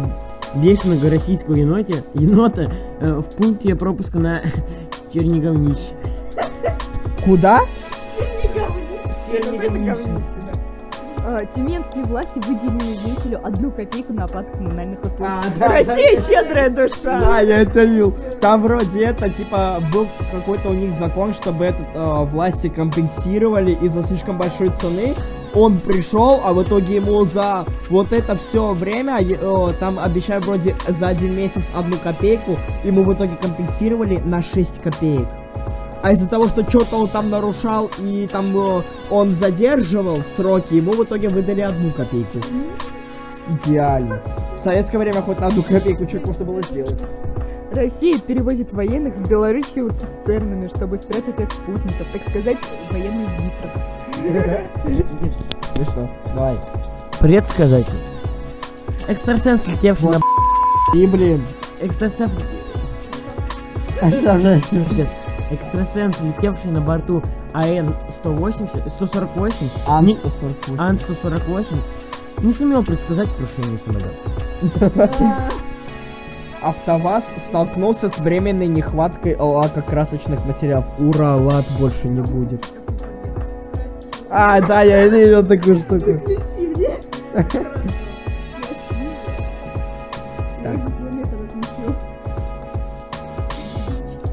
[0.56, 4.42] бешеного российского еноте, енота э, в пункте пропуска на
[5.14, 5.78] Черниговнич.
[7.24, 7.62] Куда?
[11.28, 15.28] А, Тюменские власти выделили жителю одну копейку на оплату коммунальных услуг.
[15.28, 17.20] А, да, Россия щедрая душа.
[17.20, 18.14] Да, я это видел.
[18.40, 24.04] Там вроде это, типа, был какой-то у них закон, чтобы этот э, власти компенсировали из-за
[24.04, 25.16] слишком большой цены.
[25.56, 30.76] Он пришел, а в итоге ему за вот это все время, э, там обещали вроде
[30.88, 35.30] за один месяц одну копейку, ему в итоге компенсировали на 6 копеек.
[36.04, 40.92] А из-за того, что что-то он там нарушал и там э, он задерживал сроки, ему
[40.92, 42.40] в итоге выдали одну копейку.
[43.66, 44.22] Идеально.
[44.58, 47.02] В советское время хоть на одну копейку что-то можно было сделать.
[47.72, 52.58] Россия перевозит военных в Белоруссию цистернами, чтобы спрятать от спутников, так сказать,
[52.92, 53.30] военных
[54.34, 54.62] битров.
[55.76, 56.10] Смешно.
[56.36, 56.58] Давай.
[57.20, 58.04] Предсказатель.
[59.08, 60.20] Экстрасенс, летевший на...
[60.94, 61.46] И блин.
[61.80, 62.32] Экстрасенс...
[64.02, 64.62] А что же?
[64.70, 65.10] Сейчас.
[65.52, 67.22] Экстрасенс, летевший на борту
[67.54, 68.92] АН-180...
[68.96, 69.70] 148...
[69.88, 70.80] Ан Не- 148.
[70.80, 71.82] Ан-148
[72.42, 75.50] не сумел предсказать крушение самолета.
[76.62, 80.86] АвтоВАЗ столкнулся с временной нехваткой лакокрасочных материалов.
[81.00, 82.66] Ура, лад больше не будет.
[84.30, 86.20] А, да, я видел такую штуку.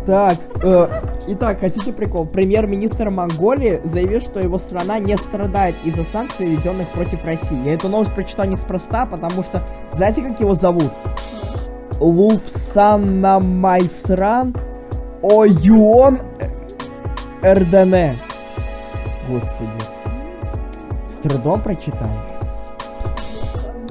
[0.06, 0.38] Так.
[0.64, 0.88] э,
[1.28, 2.26] итак, хотите прикол?
[2.26, 7.64] Премьер-министр Монголии заявил, что его страна не страдает из-за санкций, введенных против России.
[7.64, 9.62] Я эту новость прочитал неспроста, потому что,
[9.92, 10.90] знаете, как его зовут?
[12.00, 14.56] Луфсанамайсран
[15.22, 16.18] Оюон
[17.42, 18.18] Эрдене.
[19.28, 19.81] Господи.
[21.22, 22.32] Трудом прочитаешь.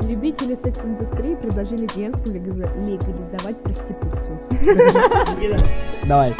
[0.02, 4.40] Любители секс-индустрии предложили Зеленскому легализовать проституцию.
[6.06, 6.36] Давай.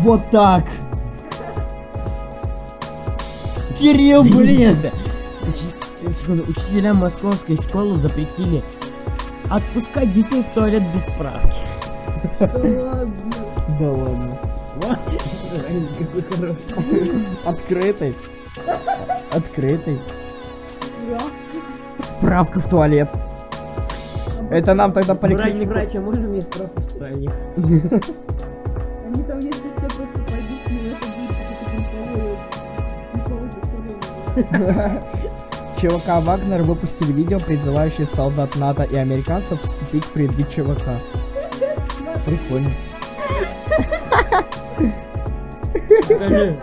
[0.00, 0.64] Вот так.
[3.78, 4.76] Кирилл, блин.
[4.78, 4.92] Это,
[5.48, 8.62] учи- секунду, учителям московской школы запретили
[9.48, 11.56] отпускать детей в туалет без справки.
[12.40, 13.14] Да ладно.
[13.80, 14.38] Да ладно.
[14.76, 14.98] Вот.
[15.98, 17.26] Какой хороший.
[17.44, 18.14] Открытый.
[19.32, 20.00] Открытый.
[22.00, 23.08] Справка в туалет.
[24.50, 25.72] Это нам тогда Врач, поликлинику...
[25.72, 27.30] врач, а можно мне справку в спальне?
[27.56, 31.30] Они там, если все просто пойдут, ну это будет
[34.34, 35.00] какой-то
[35.80, 41.00] ЧВК Вагнер выпустили видео, призывающее солдат НАТО и американцев вступить в ряды ЧВК.
[42.24, 42.70] Прикольно.
[46.08, 46.58] Покажи,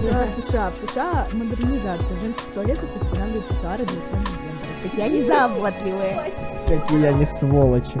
[0.00, 0.14] Ульян.
[0.14, 0.70] Про США.
[0.70, 2.16] В США модернизация.
[2.16, 4.82] В женских туалетах устанавливают писсуары для трансгендеров.
[4.82, 6.32] Какие они заботливые.
[6.66, 8.00] Какие они сволочи.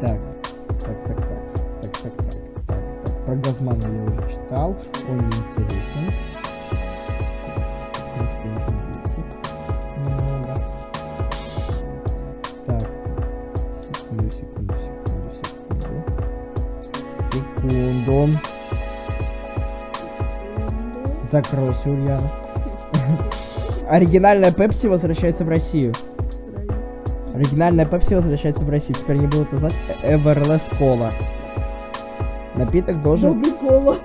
[0.00, 0.20] Так.
[0.80, 1.28] Так, так, так.
[1.82, 2.34] Так, так, так.
[2.66, 2.82] Так.
[3.24, 4.76] Про Газмана я уже читал.
[5.08, 6.04] Он не интересен.
[7.92, 9.28] В принципе, он бесит.
[17.62, 18.40] Немного.
[21.30, 22.30] Закройся, Ульяна.
[23.88, 25.92] Оригинальная Пепси возвращается в Россию.
[27.34, 28.96] Оригинальная Пепси возвращается в Россию.
[28.98, 31.12] Теперь не будут называть Everless Cola.
[32.56, 33.42] Напиток должен...
[33.42, 33.98] Добрый кола.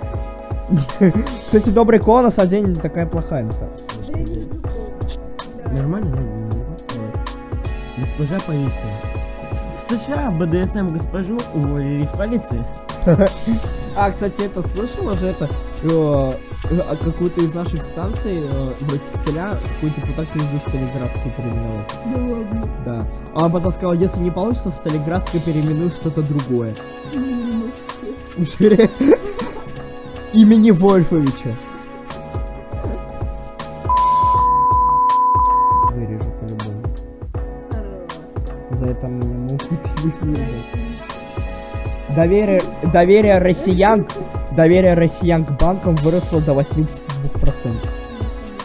[1.26, 3.74] Кстати, добрый кола на самом деле не такая плохая, на самом.
[5.64, 5.72] Да.
[5.72, 6.42] Нормально, не.
[8.02, 9.00] Госпожа полиция.
[9.76, 12.64] В США БДСМ госпожу уволили из полиции.
[13.94, 15.50] А, кстати, это слышала же это
[16.72, 21.94] э, какую-то из наших станций э, в этих целях какой депутат призывал в Сталинградскую переименовать.
[22.06, 22.64] Да ладно.
[22.86, 23.06] Да.
[23.34, 26.76] А он потом сказал, если не получится, в Сталинградской переименуй что-то другое.
[30.34, 31.56] Имени Вольфовича.
[35.92, 36.82] Вырежу по-любому.
[38.72, 39.62] За это мне могут.
[42.16, 42.62] Доверие,
[42.92, 44.06] доверие россиян,
[44.62, 47.76] доверие россиян к банкам выросло до 82%.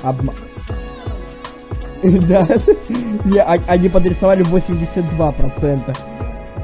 [0.03, 0.35] Обма...
[2.03, 2.47] Да,
[3.25, 5.97] не, а- они подрисовали 82%.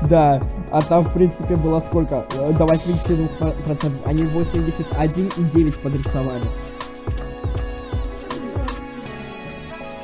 [0.06, 0.38] Да,
[0.70, 2.26] а там, в принципе, было сколько?
[2.36, 3.92] До 82%.
[4.04, 6.44] Они 81,9 подрисовали.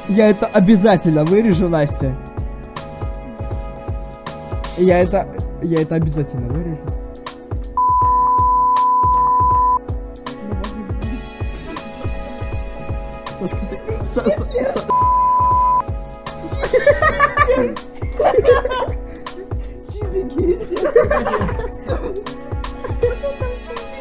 [0.08, 2.16] Я это обязательно вырежу, Настя.
[4.78, 5.28] Я это...
[5.60, 6.97] Я это обязательно вырежу.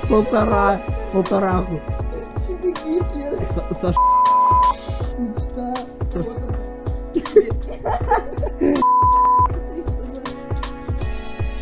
[0.09, 0.79] Полтора,
[1.11, 1.79] полтораху.
[3.53, 3.93] Со- со-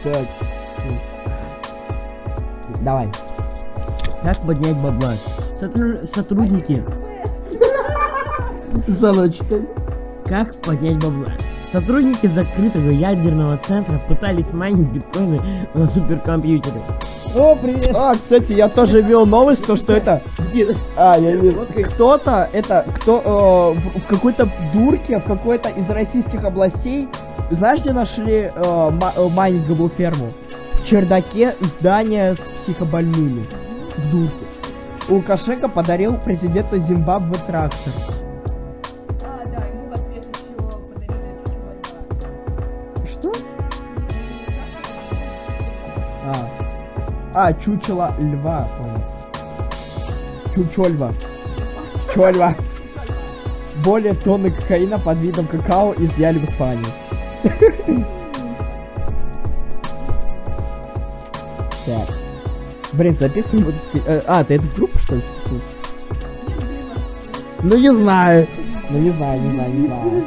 [0.03, 0.27] Так.
[2.81, 3.09] Давай.
[4.23, 5.13] Как поднять бабла?
[5.59, 6.83] Сотру- Сотрудники.
[8.87, 9.61] Заново читай.
[10.25, 11.33] Как поднять бабла?
[11.71, 15.39] Сотрудники закрытого ядерного центра пытались майнить биткоины
[15.75, 16.81] на суперкомпьютере.
[17.35, 17.91] О, привет.
[17.93, 20.23] А, кстати, я тоже вел новость, то что это...
[20.95, 21.65] А, я видел.
[21.93, 27.07] Кто-то, это, кто э, в, в какой-то дурке, в какой-то из российских областей,
[27.51, 30.31] знаешь, где нашли э, ма- э, майнинговую ферму?
[30.73, 33.47] В чердаке здания с психобольными.
[33.97, 34.45] В дурке.
[35.09, 37.93] Лукашенко подарил президенту Зимбабве трактор.
[47.37, 49.03] А, чучело льва, понял.
[50.55, 51.13] Чучольва.
[52.07, 52.55] Чучольва.
[53.83, 56.93] Более тонны кокаина под видом какао изъяли в Испании.
[61.85, 62.07] Так.
[62.93, 65.63] Блин, записываем вот это- э, А, ты это в группу что ли записываешь?
[67.61, 68.47] Ну не знаю.
[68.89, 70.23] Ну не знаю, не знаю, не знаю.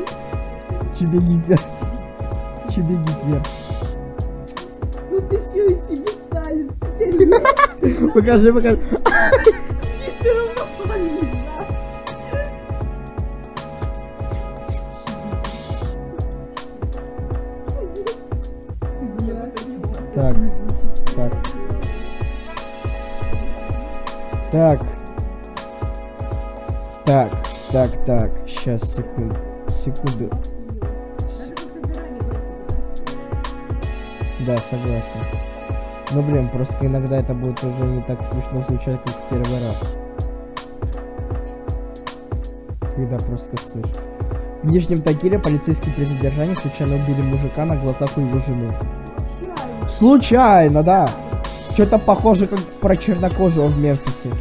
[0.98, 1.60] Тебе Гитлер.
[2.68, 2.94] Тебе
[8.14, 8.78] Покажи, покажи.
[20.14, 20.36] Так,
[21.16, 21.32] так.
[24.50, 24.80] Так.
[27.04, 27.32] Так,
[27.72, 28.30] так, так.
[28.46, 29.36] Сейчас, секунду.
[29.84, 30.30] Секунду.
[34.46, 35.37] Да, согласен.
[36.12, 39.98] Ну блин, просто иногда это будет уже не так смешно звучать, как в первый раз.
[42.96, 43.96] Когда просто слышишь.
[44.62, 48.68] В Нижнем Тагиле полицейские при задержании случайно убили мужика на глазах у его жены.
[49.88, 51.08] Случайно, да.
[51.74, 54.32] Что-то похоже, как про чернокожего в Мемфисе.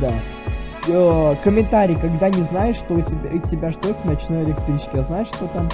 [0.00, 0.12] Да.
[0.88, 4.98] Э, комментарий, когда не знаешь, что у тебя, у тебя ждет в ночной электричке.
[4.98, 5.68] А знаешь, что там?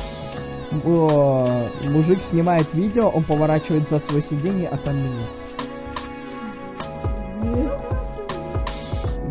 [0.72, 5.26] Мужик снимает видео, он поворачивает за свое сиденье, а там меня.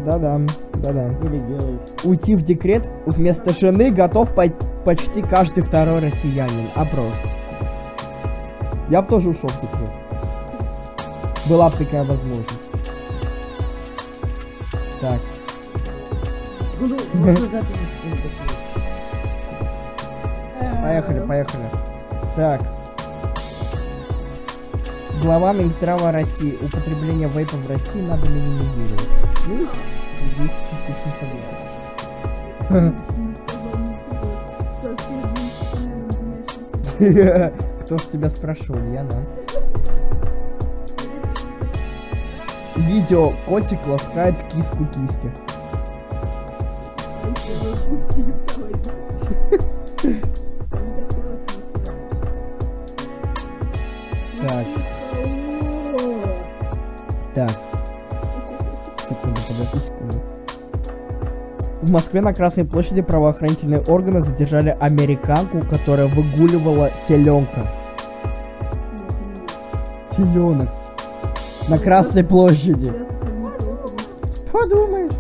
[0.06, 0.42] Да-да,
[0.76, 1.08] да-да.
[1.28, 1.80] Или делаешь.
[2.04, 4.50] Уйти в декрет вместо жены готов по-
[4.84, 6.70] почти каждый второй россиянин.
[6.76, 7.14] Опрос.
[8.90, 9.92] Я бы тоже ушел в декрет.
[11.48, 12.60] Была бы такая возможность.
[15.00, 15.20] Так.
[16.74, 17.76] Секунду, можно запись?
[20.82, 21.64] Поехали, поехали.
[22.36, 22.62] Так.
[25.22, 26.58] Глава Минздрава России.
[26.62, 29.08] Употребление вейпа в России надо минимизировать.
[29.48, 29.68] Ну,
[30.36, 32.96] здесь частично согласен.
[37.84, 38.80] Кто ж тебя спрашивал?
[38.94, 39.18] Я, да.
[42.76, 45.30] Видео котик ласкает киску киски.
[57.34, 57.52] Так.
[61.82, 67.68] В Москве на Красной площади правоохранительные органы задержали американку, которая выгуливала теленка.
[70.12, 70.70] Теленок.
[71.70, 72.92] На Красной площади.
[74.52, 75.14] Подумаешь.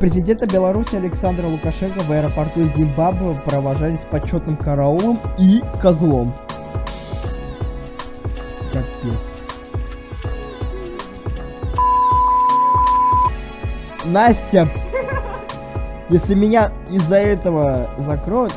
[0.00, 6.34] Президента Беларуси Александра Лукашенко в аэропорту Зимбабве провожали с почетным караулом и козлом.
[14.10, 14.68] Настя,
[16.08, 18.52] если меня из-за этого закроют...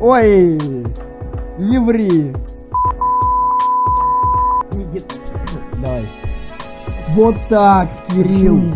[0.00, 0.58] Ой,
[1.58, 2.32] не ври.
[5.74, 6.08] Давай.
[7.10, 8.72] Вот так, Кирилл.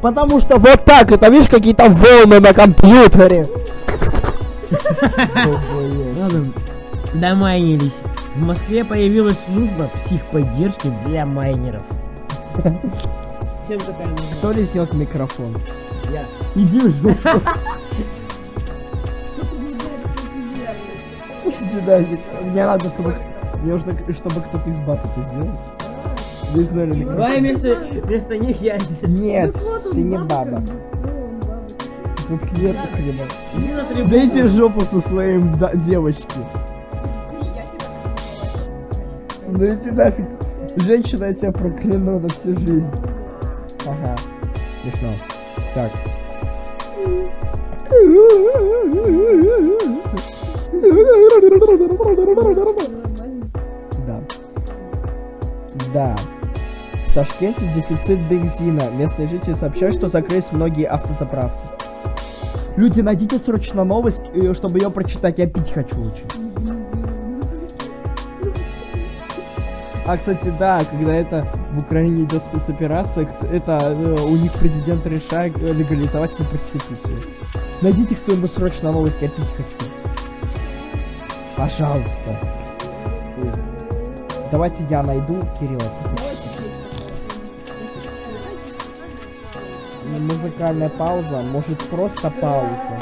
[0.00, 3.48] Потому что вот так, это видишь какие-то волны на компьютере.
[6.20, 6.52] Ладно,
[7.14, 7.94] домайнились.
[8.36, 11.82] В Москве появилась служба психподдержки для майнеров.
[13.64, 14.24] Всем такая нужна.
[14.38, 15.56] Кто несет микрофон?
[16.10, 16.24] Я.
[16.54, 17.16] Иди уже.
[22.42, 23.14] Мне надо, чтобы...
[23.62, 25.58] Мне нужно, чтобы кто-то из баб это сделал.
[26.54, 28.78] Не знаю, ли- Давай вместо, вместо них я...
[29.02, 29.54] Нет,
[29.92, 30.62] ты не баба,
[32.38, 32.86] Хрена.
[33.54, 34.10] Иди на трибуну.
[34.10, 36.38] Дайте жопу со своим да, девочки.
[39.48, 40.26] Иди нафиг.
[40.76, 42.86] Женщина, я тебя прокляну на всю жизнь.
[43.86, 44.14] Ага.
[44.82, 45.08] Смешно.
[45.74, 45.92] Так.
[54.06, 54.20] Да.
[55.92, 56.16] Да.
[57.10, 58.90] В Ташкенте дефицит бензина.
[58.90, 61.69] Местные жители сообщают, что закрылись многие автозаправки.
[62.76, 65.38] Люди, найдите срочно новость, э, чтобы ее прочитать.
[65.38, 66.26] Я пить хочу очень.
[70.06, 75.56] А, кстати, да, когда это в Украине идет спецоперация, это э, у них президент решает
[75.58, 77.18] э, легализовать эту проституцию.
[77.80, 79.90] Найдите кто-нибудь срочно новость, я пить хочу.
[81.56, 82.40] Пожалуйста.
[84.50, 85.92] Давайте я найду Кирилла.
[90.40, 92.98] Музыкальная пауза, может просто пауза.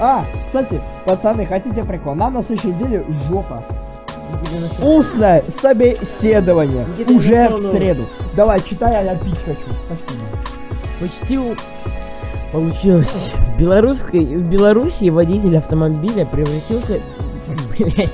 [0.00, 2.14] А, кстати, пацаны, хотите прикол?
[2.14, 3.64] Нам на следующей неделе жопа.
[4.80, 6.86] Устное собеседование.
[6.96, 8.06] Никита, Уже в среду.
[8.36, 9.60] Давай, читай, а я пить хочу.
[9.86, 10.24] Спасибо.
[11.00, 11.56] Почти у-
[12.52, 13.30] получилось.
[13.34, 17.00] В белорусской, в Белоруссии водитель автомобиля превратился...
[17.78, 18.10] Блядь.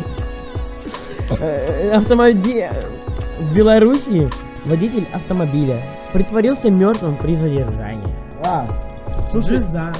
[1.41, 2.69] Э, Автомобиль...
[3.41, 4.31] В Белоруссии
[4.65, 8.15] водитель автомобиля притворился мертвым при задержании.
[8.45, 8.67] А,
[9.31, 9.93] слушай, Жизда.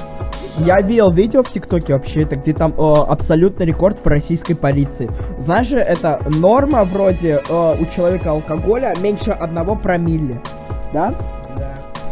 [0.59, 5.09] я видел видео в ТикТоке вообще, это где там э, абсолютный рекорд в российской полиции.
[5.37, 10.41] Знаешь же, это норма вроде э, у человека алкоголя меньше одного промилле.
[10.93, 11.13] Да?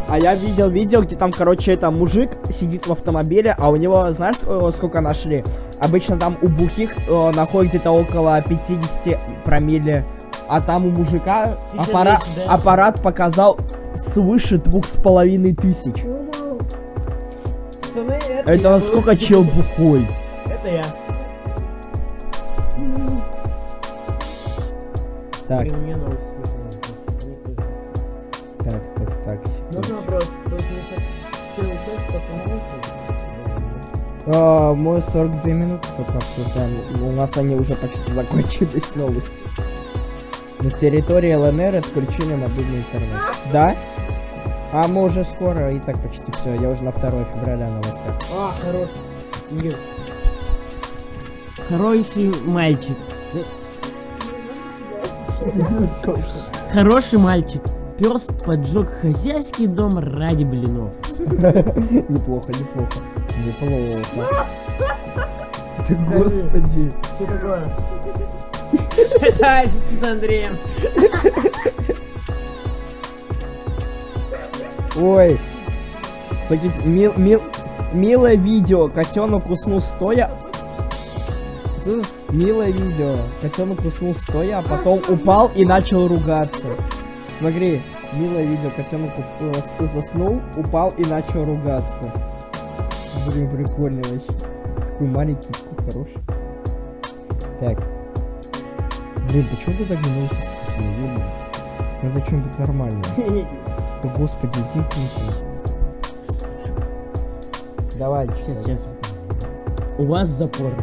[0.07, 4.11] А я видел видео, где там, короче, это мужик сидит в автомобиле, а у него,
[4.11, 5.43] знаешь, э, сколько нашли?
[5.79, 10.05] Обычно там у бухих э, находят где-то около 50 промилле,
[10.47, 13.57] а там у мужика 52, аппарат, аппарат показал
[14.13, 16.03] свыше двух с половиной тысяч.
[17.93, 19.17] Пацаны, это, насколько был.
[19.17, 20.07] чел бухой.
[20.45, 20.83] Это я.
[25.47, 25.67] Так,
[28.63, 29.52] так, так, так.
[29.75, 30.25] Можно вопрос?
[30.45, 31.03] То есть мы сейчас?
[34.27, 37.03] А, мы 42 минуты только обсуждаем.
[37.03, 39.31] У нас они уже почти закончились новости.
[40.59, 43.19] На территории ЛНР отключили мобильный интернет.
[43.51, 43.75] Да?
[44.71, 46.55] А мы уже скоро, и так почти все.
[46.55, 48.15] Я уже на 2 февраля новостях.
[48.33, 48.89] А, хорош.
[49.51, 49.75] Игорь.
[51.67, 52.97] Хороший мальчик.
[56.73, 57.61] Хороший мальчик.
[57.97, 60.93] Пес поджег хозяйский дом ради блинов.
[61.19, 62.99] Неплохо, неплохо.
[63.45, 64.45] Неплохо.
[66.15, 66.91] Господи.
[67.15, 67.65] Что такое?
[69.21, 69.69] Это
[70.01, 70.57] с Андреем.
[74.95, 75.39] Ой.
[76.47, 77.41] Смотрите, мил, мил,
[77.93, 78.89] милое видео.
[78.89, 80.31] Котенок уснул стоя.
[82.31, 83.17] Милое видео.
[83.41, 86.69] Котенок уснул стоя, а потом упал и начал ругаться.
[87.39, 87.81] Смотри,
[88.13, 88.69] милое видео.
[88.75, 89.11] Котенок
[89.93, 92.11] заснул, упал и начал ругаться.
[93.27, 94.47] Блин, прикольно вообще.
[94.75, 96.17] Такой маленький, такой хороший.
[97.59, 97.83] Так.
[99.29, 100.37] Блин, почему ты так не носишь
[100.77, 101.23] Видно.
[102.01, 103.03] Надо что-нибудь нормальное.
[104.03, 104.83] Да господи, иди.
[107.97, 108.79] Давай, Сейчас, сейчас.
[109.97, 110.73] У вас запор.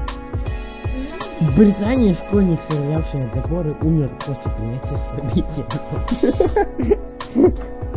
[1.40, 5.80] В Британии школьник, стреляавший от запора, умер после принятия слабительного.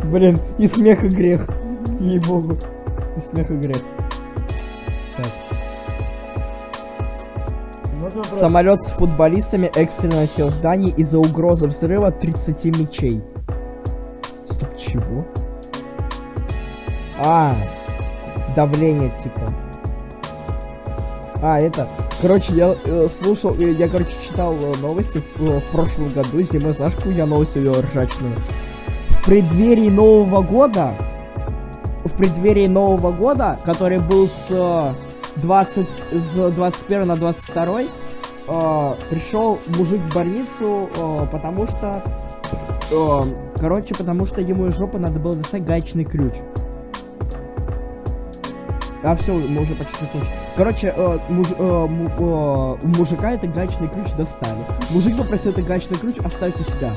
[0.05, 1.45] Блин, и смех и грех.
[1.99, 2.57] Ей-богу.
[3.17, 3.81] И смех и грех.
[5.17, 5.27] Так.
[8.39, 13.21] Самолет с футболистами экстренно сел в здании из-за угрозы взрыва 30 мечей.
[14.49, 15.25] Стоп, чего?
[17.19, 17.57] А,
[18.55, 19.53] давление типа.
[21.41, 21.89] А, это...
[22.23, 26.71] Короче, я э, слушал, э, я, короче, читал э, новости э, в прошлом году, зимой,
[26.71, 28.37] знаешь, какую я новость увидел ржачную?
[29.09, 30.95] В преддверии Нового года,
[32.05, 34.93] в преддверии Нового года, который был с э,
[35.35, 42.01] 20, с 21 на 22, э, пришел мужик в больницу, э, потому что,
[42.89, 46.35] э, короче, потому что ему из жопы надо было достать гаечный ключ.
[49.03, 50.42] А все, мы уже почти закончили.
[50.55, 54.59] Короче, э, муж- э, му- э, у мужика этот гаечный ключ достали.
[54.91, 56.93] Мужик попросил этот гаечный ключ оставить у себя.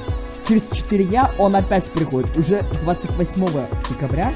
[0.46, 4.32] через 4 дня он опять приходит, уже 28 декабря,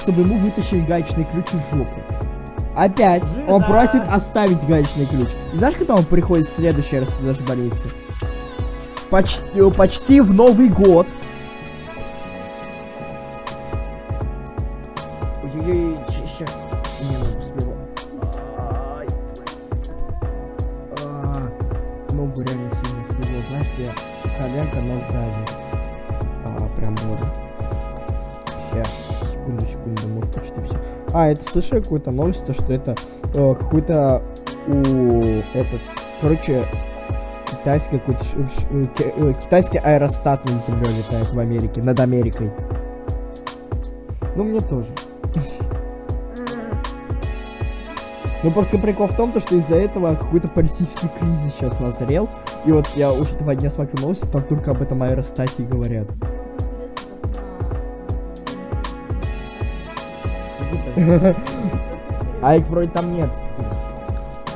[0.00, 2.02] чтобы ему вытащили гаечный ключ из жопы.
[2.74, 3.66] Опять он Да.
[3.66, 5.28] просит оставить гаечный ключ.
[5.52, 7.76] И знаешь, когда он приходит в следующий раз в больницу?
[9.08, 11.06] Почти, почти в Новый год.
[31.26, 32.94] А, это слышали какую-то новость, то, что это
[33.34, 34.22] э, какой-то
[34.68, 35.18] у
[35.54, 35.80] этот,
[36.20, 36.64] короче,
[37.50, 38.24] китайский какой-то
[38.70, 42.52] э, э, китайский аэростат над землей летает в Америке, над Америкой.
[44.36, 44.86] Ну мне тоже.
[48.44, 52.28] Ну просто прикол в том, то, что из-за этого какой-то политический кризис сейчас назрел.
[52.64, 56.06] И вот я уже два дня смотрю новости, там только об этом аэростате говорят.
[62.42, 63.30] А их вроде там нет.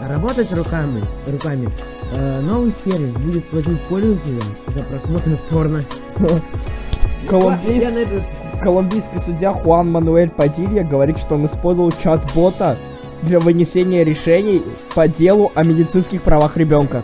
[0.07, 1.69] Работать руками, руками.
[2.13, 5.81] Э, новый сервис будет платить пользователям за просмотр порно.
[7.29, 8.23] Колумбийс- Я найду-
[8.63, 12.77] Колумбийский судья Хуан Мануэль Падилья говорит, что он использовал чат-бота
[13.23, 14.63] для вынесения решений
[14.95, 17.03] по делу о медицинских правах ребенка.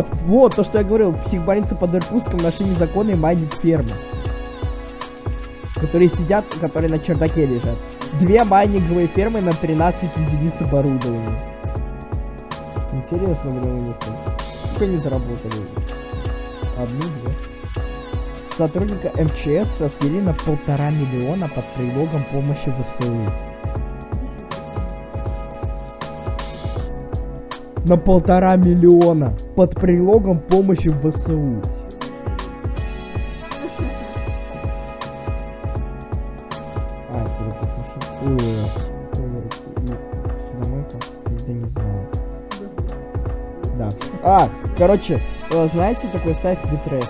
[0.00, 3.90] Вот, вот, то, что я говорил, в психбольнице под Иркутском нашли незаконные майнинг фермы.
[5.74, 7.76] Которые сидят, которые на чердаке лежат.
[8.18, 11.38] Две майнинговые фермы на 13 единиц оборудования.
[12.92, 14.16] Интересно, блин, у них там.
[14.38, 15.66] Сколько они заработали?
[16.78, 17.34] Одну, две.
[18.56, 23.49] Сотрудника МЧС развели на полтора миллиона под предлогом помощи ВСУ.
[27.90, 31.60] На полтора миллиона под предлогом помощи ВСУ.
[37.12, 37.26] А,
[38.22, 38.38] ой,
[40.52, 40.98] судомойка?
[41.48, 42.06] Да не знаю.
[43.76, 43.90] Да.
[44.22, 45.20] А, короче,
[45.50, 47.08] э, знаете такой сайт Litres?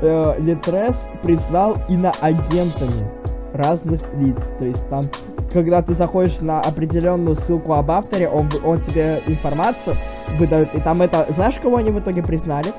[0.00, 3.08] Э, Litres признал иноагентами
[3.54, 4.38] разных лиц.
[4.58, 5.04] То есть там,
[5.52, 9.96] когда ты заходишь на определенную ссылку об авторе, он, он тебе информацию
[10.38, 10.74] выдает.
[10.74, 12.72] И там это, знаешь, кого они в итоге признали?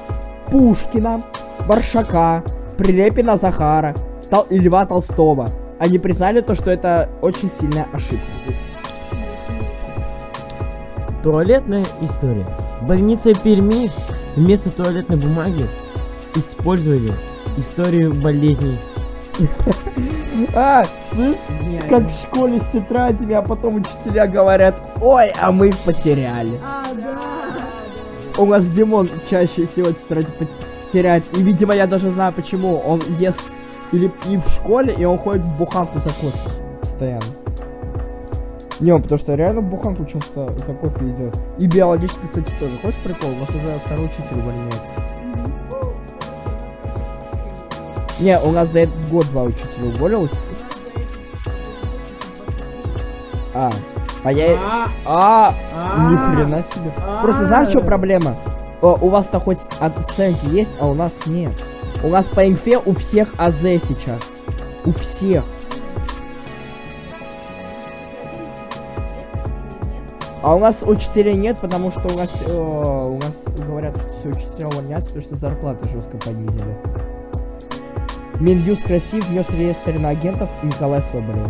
[0.48, 1.22] Пушкина,
[1.68, 2.44] Варшака,
[2.78, 3.96] Прилепина Захара
[4.30, 5.48] Тол- и Льва Толстого.
[5.80, 8.26] Они признали то, что это очень сильная ошибка.
[11.24, 12.46] Туалетная история.
[12.82, 13.90] В больнице Перми
[14.36, 15.68] вместо туалетной бумаги
[16.36, 17.14] использовали
[17.58, 18.80] историю болезней.
[20.56, 21.38] А, слышь,
[21.90, 26.60] как в школе с тетрадями, а потом учителя говорят, ой, а мы их потеряли.
[26.64, 28.42] А, да.
[28.42, 30.28] У нас Димон чаще всего тетради
[30.92, 31.26] потеряет.
[31.38, 32.78] И, видимо, я даже знаю почему.
[32.78, 33.44] Он ест
[33.92, 36.50] или и в школе, и он ходит в буханку за кофе.
[36.82, 37.22] Постоянно.
[38.80, 41.36] Не, он потому что реально в буханку часто за кофе идет.
[41.60, 42.78] И биологически, кстати, тоже.
[42.80, 43.32] Хочешь прикол?
[43.32, 45.13] У нас уже второй учитель увольняется.
[48.20, 50.32] Не, у нас за этот год два учителя уволилось.
[53.54, 53.70] А,
[54.24, 54.90] а я...
[55.06, 55.54] А,
[56.10, 56.94] ни хрена себе.
[57.22, 58.36] Просто знаешь, что проблема?
[58.82, 61.52] О, у вас-то хоть оценки есть, а у нас нет.
[62.04, 64.22] У нас по инфе у всех АЗ сейчас.
[64.86, 65.46] У всех.
[70.42, 74.30] А у нас учителей нет, потому что у нас, э, у нас говорят, что все
[74.30, 76.76] учителя увольняются, потому что зарплаты жестко понизили.
[78.44, 81.50] Минюст Красив внес в реестр иноагентов Николай Соболев.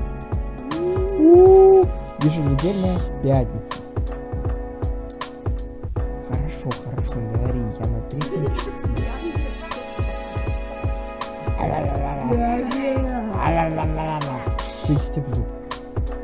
[1.17, 1.83] У-у-у.
[2.21, 3.81] Еженедельная пятница.
[6.29, 8.71] Хорошо, хорошо, говори, я на третьем числе.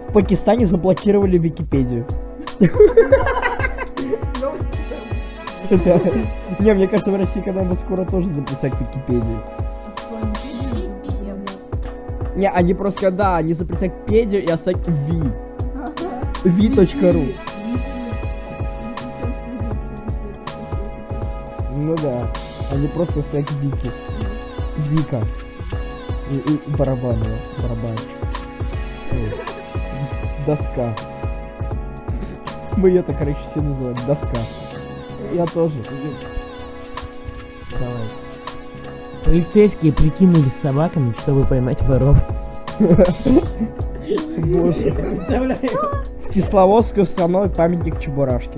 [0.07, 2.05] В Пакистане заблокировали Википедию.
[6.59, 9.41] Не, мне кажется, в России когда-нибудь скоро тоже запретят Википедию.
[12.39, 15.29] Не, они просто, да, они запретят Педию и оставят Ви.
[16.45, 17.25] Ви.ру.
[21.75, 22.31] Ну да.
[22.71, 23.91] Они просто оставят Вики.
[24.77, 25.21] Вика.
[26.31, 27.39] И, и Барабанова.
[27.61, 28.07] Барабанчик.
[30.47, 30.95] Доска.
[32.77, 33.97] Мы ее так, короче, все называем.
[34.07, 34.39] Доска.
[35.33, 35.75] Я тоже.
[39.29, 42.17] Полицейские прикинулись собаками, чтобы поймать воров.
[44.39, 44.91] Боже.
[46.25, 48.57] В Кисловодске установят памятник Чебурашке.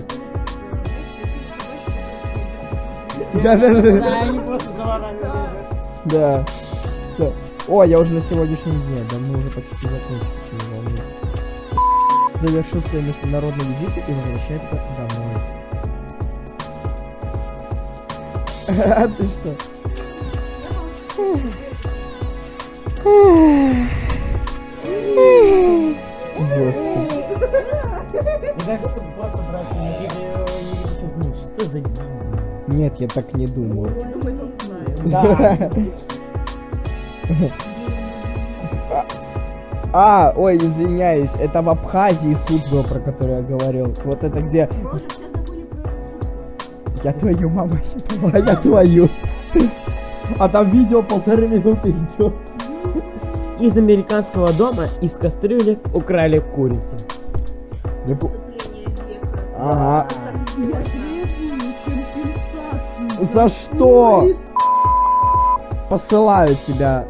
[3.34, 5.66] Просто заворачивают.
[6.06, 6.46] Да.
[7.18, 7.32] Да.
[7.68, 11.02] О, я уже на сегодняшний день, да мы уже почти закончили.
[12.40, 15.36] Завершил свой международный визит и возвращается домой.
[18.96, 19.71] А ты что?
[26.38, 27.16] Господи.
[29.18, 30.18] Просто, брат, не видишь,
[31.56, 31.98] что за день?
[32.68, 33.92] Нет, я так не думаю.
[33.98, 35.02] Я думаю, он знает.
[35.06, 35.70] Да.
[39.94, 43.94] А, ой, извиняюсь, это в Абхазии суд был, про который я говорил.
[44.06, 44.70] Вот это где...
[47.04, 47.74] Я твою маму
[48.10, 49.10] ебала, я твою.
[50.40, 52.34] А там видео полторы минуты идет.
[53.60, 56.98] Из американского дома из кастрюли украли курицу.
[58.08, 58.32] Я пу-
[59.58, 60.08] Ага.
[63.34, 64.26] За что?
[65.90, 67.06] Посылаю тебя.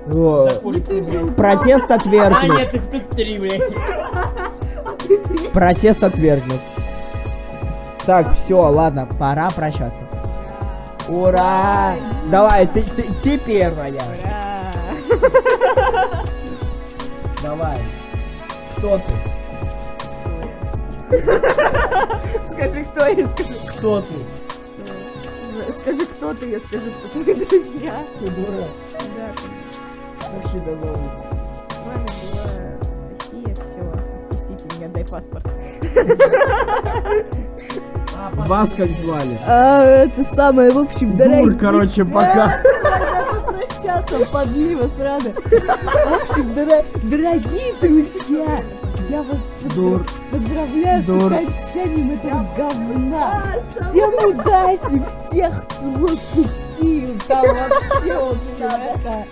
[1.38, 2.58] Протест А отвергнут.
[2.58, 3.62] нет, их тут три, блядь.
[5.54, 6.60] Протест отвергнут.
[8.06, 10.04] Так, все, ладно, пора прощаться.
[11.12, 11.96] Ура!
[12.30, 13.92] Давай, ты, ты, ты первая.
[17.44, 17.82] Давай.
[18.78, 19.14] Кто ты?
[22.54, 24.16] Скажи, кто я, скажи, Кто ты?
[25.82, 28.06] скажи, кто ты, я скажу, кто твои друзья.
[28.20, 28.70] Ты дурак.
[29.18, 29.28] Да,
[30.22, 31.12] Как тебя зовут?
[31.70, 33.82] с вами была Анастасия, все,
[34.32, 35.46] отпустите меня, дай паспорт.
[38.34, 39.40] Вас как звали?
[39.46, 42.60] А, это самое, в общем, Дур, короче, пока.
[43.82, 45.32] прощаться, подлива срана.
[45.34, 48.64] В общем, дорогие друзья,
[49.10, 49.38] я вас
[49.76, 50.06] Дур.
[50.32, 51.20] поздравляю Дур.
[51.20, 53.44] с окончанием этого говна.
[53.70, 57.20] Всем удачи, всех целую.
[57.28, 59.26] Там вообще, в общем, это...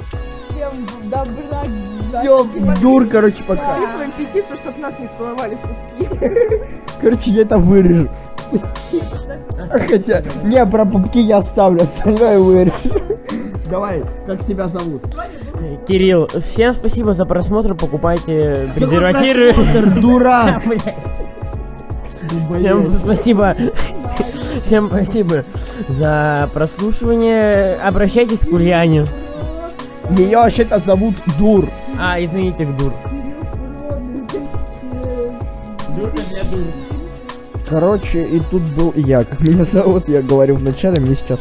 [0.49, 1.63] Всем добра.
[2.09, 2.43] Все,
[2.81, 3.75] дур, короче, пока.
[3.75, 6.67] Подписываем петицию, чтобы нас не целовали в пупки.
[6.99, 8.09] Короче, я это вырежу.
[9.87, 12.73] Хотя, не, про пупки я оставлю, остальное вырежу.
[13.69, 15.03] Давай, как тебя зовут?
[15.87, 19.53] Кирилл, всем спасибо за просмотр, покупайте презервативы.
[19.53, 20.63] Просмотр, Дурак!
[22.55, 23.55] Всем спасибо.
[24.65, 25.45] Всем спасибо
[25.87, 27.75] за прослушивание.
[27.75, 29.05] Обращайтесь к Ульяне.
[30.11, 31.69] Ее вообще-то зовут Дур.
[31.99, 32.93] А, извините, дур.
[35.95, 36.88] Дурка для дур.
[37.69, 39.23] Короче, и тут был я.
[39.23, 41.39] Как меня зовут, я говорю в начале, мне сейчас...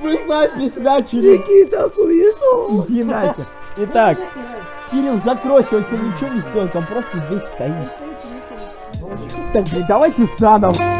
[0.00, 1.38] Вы запись начали.
[1.38, 2.88] Никита Хуесов.
[2.88, 3.44] Иди нахер.
[3.78, 4.16] Итак,
[4.90, 8.09] Кирилл, закройся, он тебе ничего не сделает, он просто здесь стоит.
[9.52, 10.99] Так, блин, давайте заново.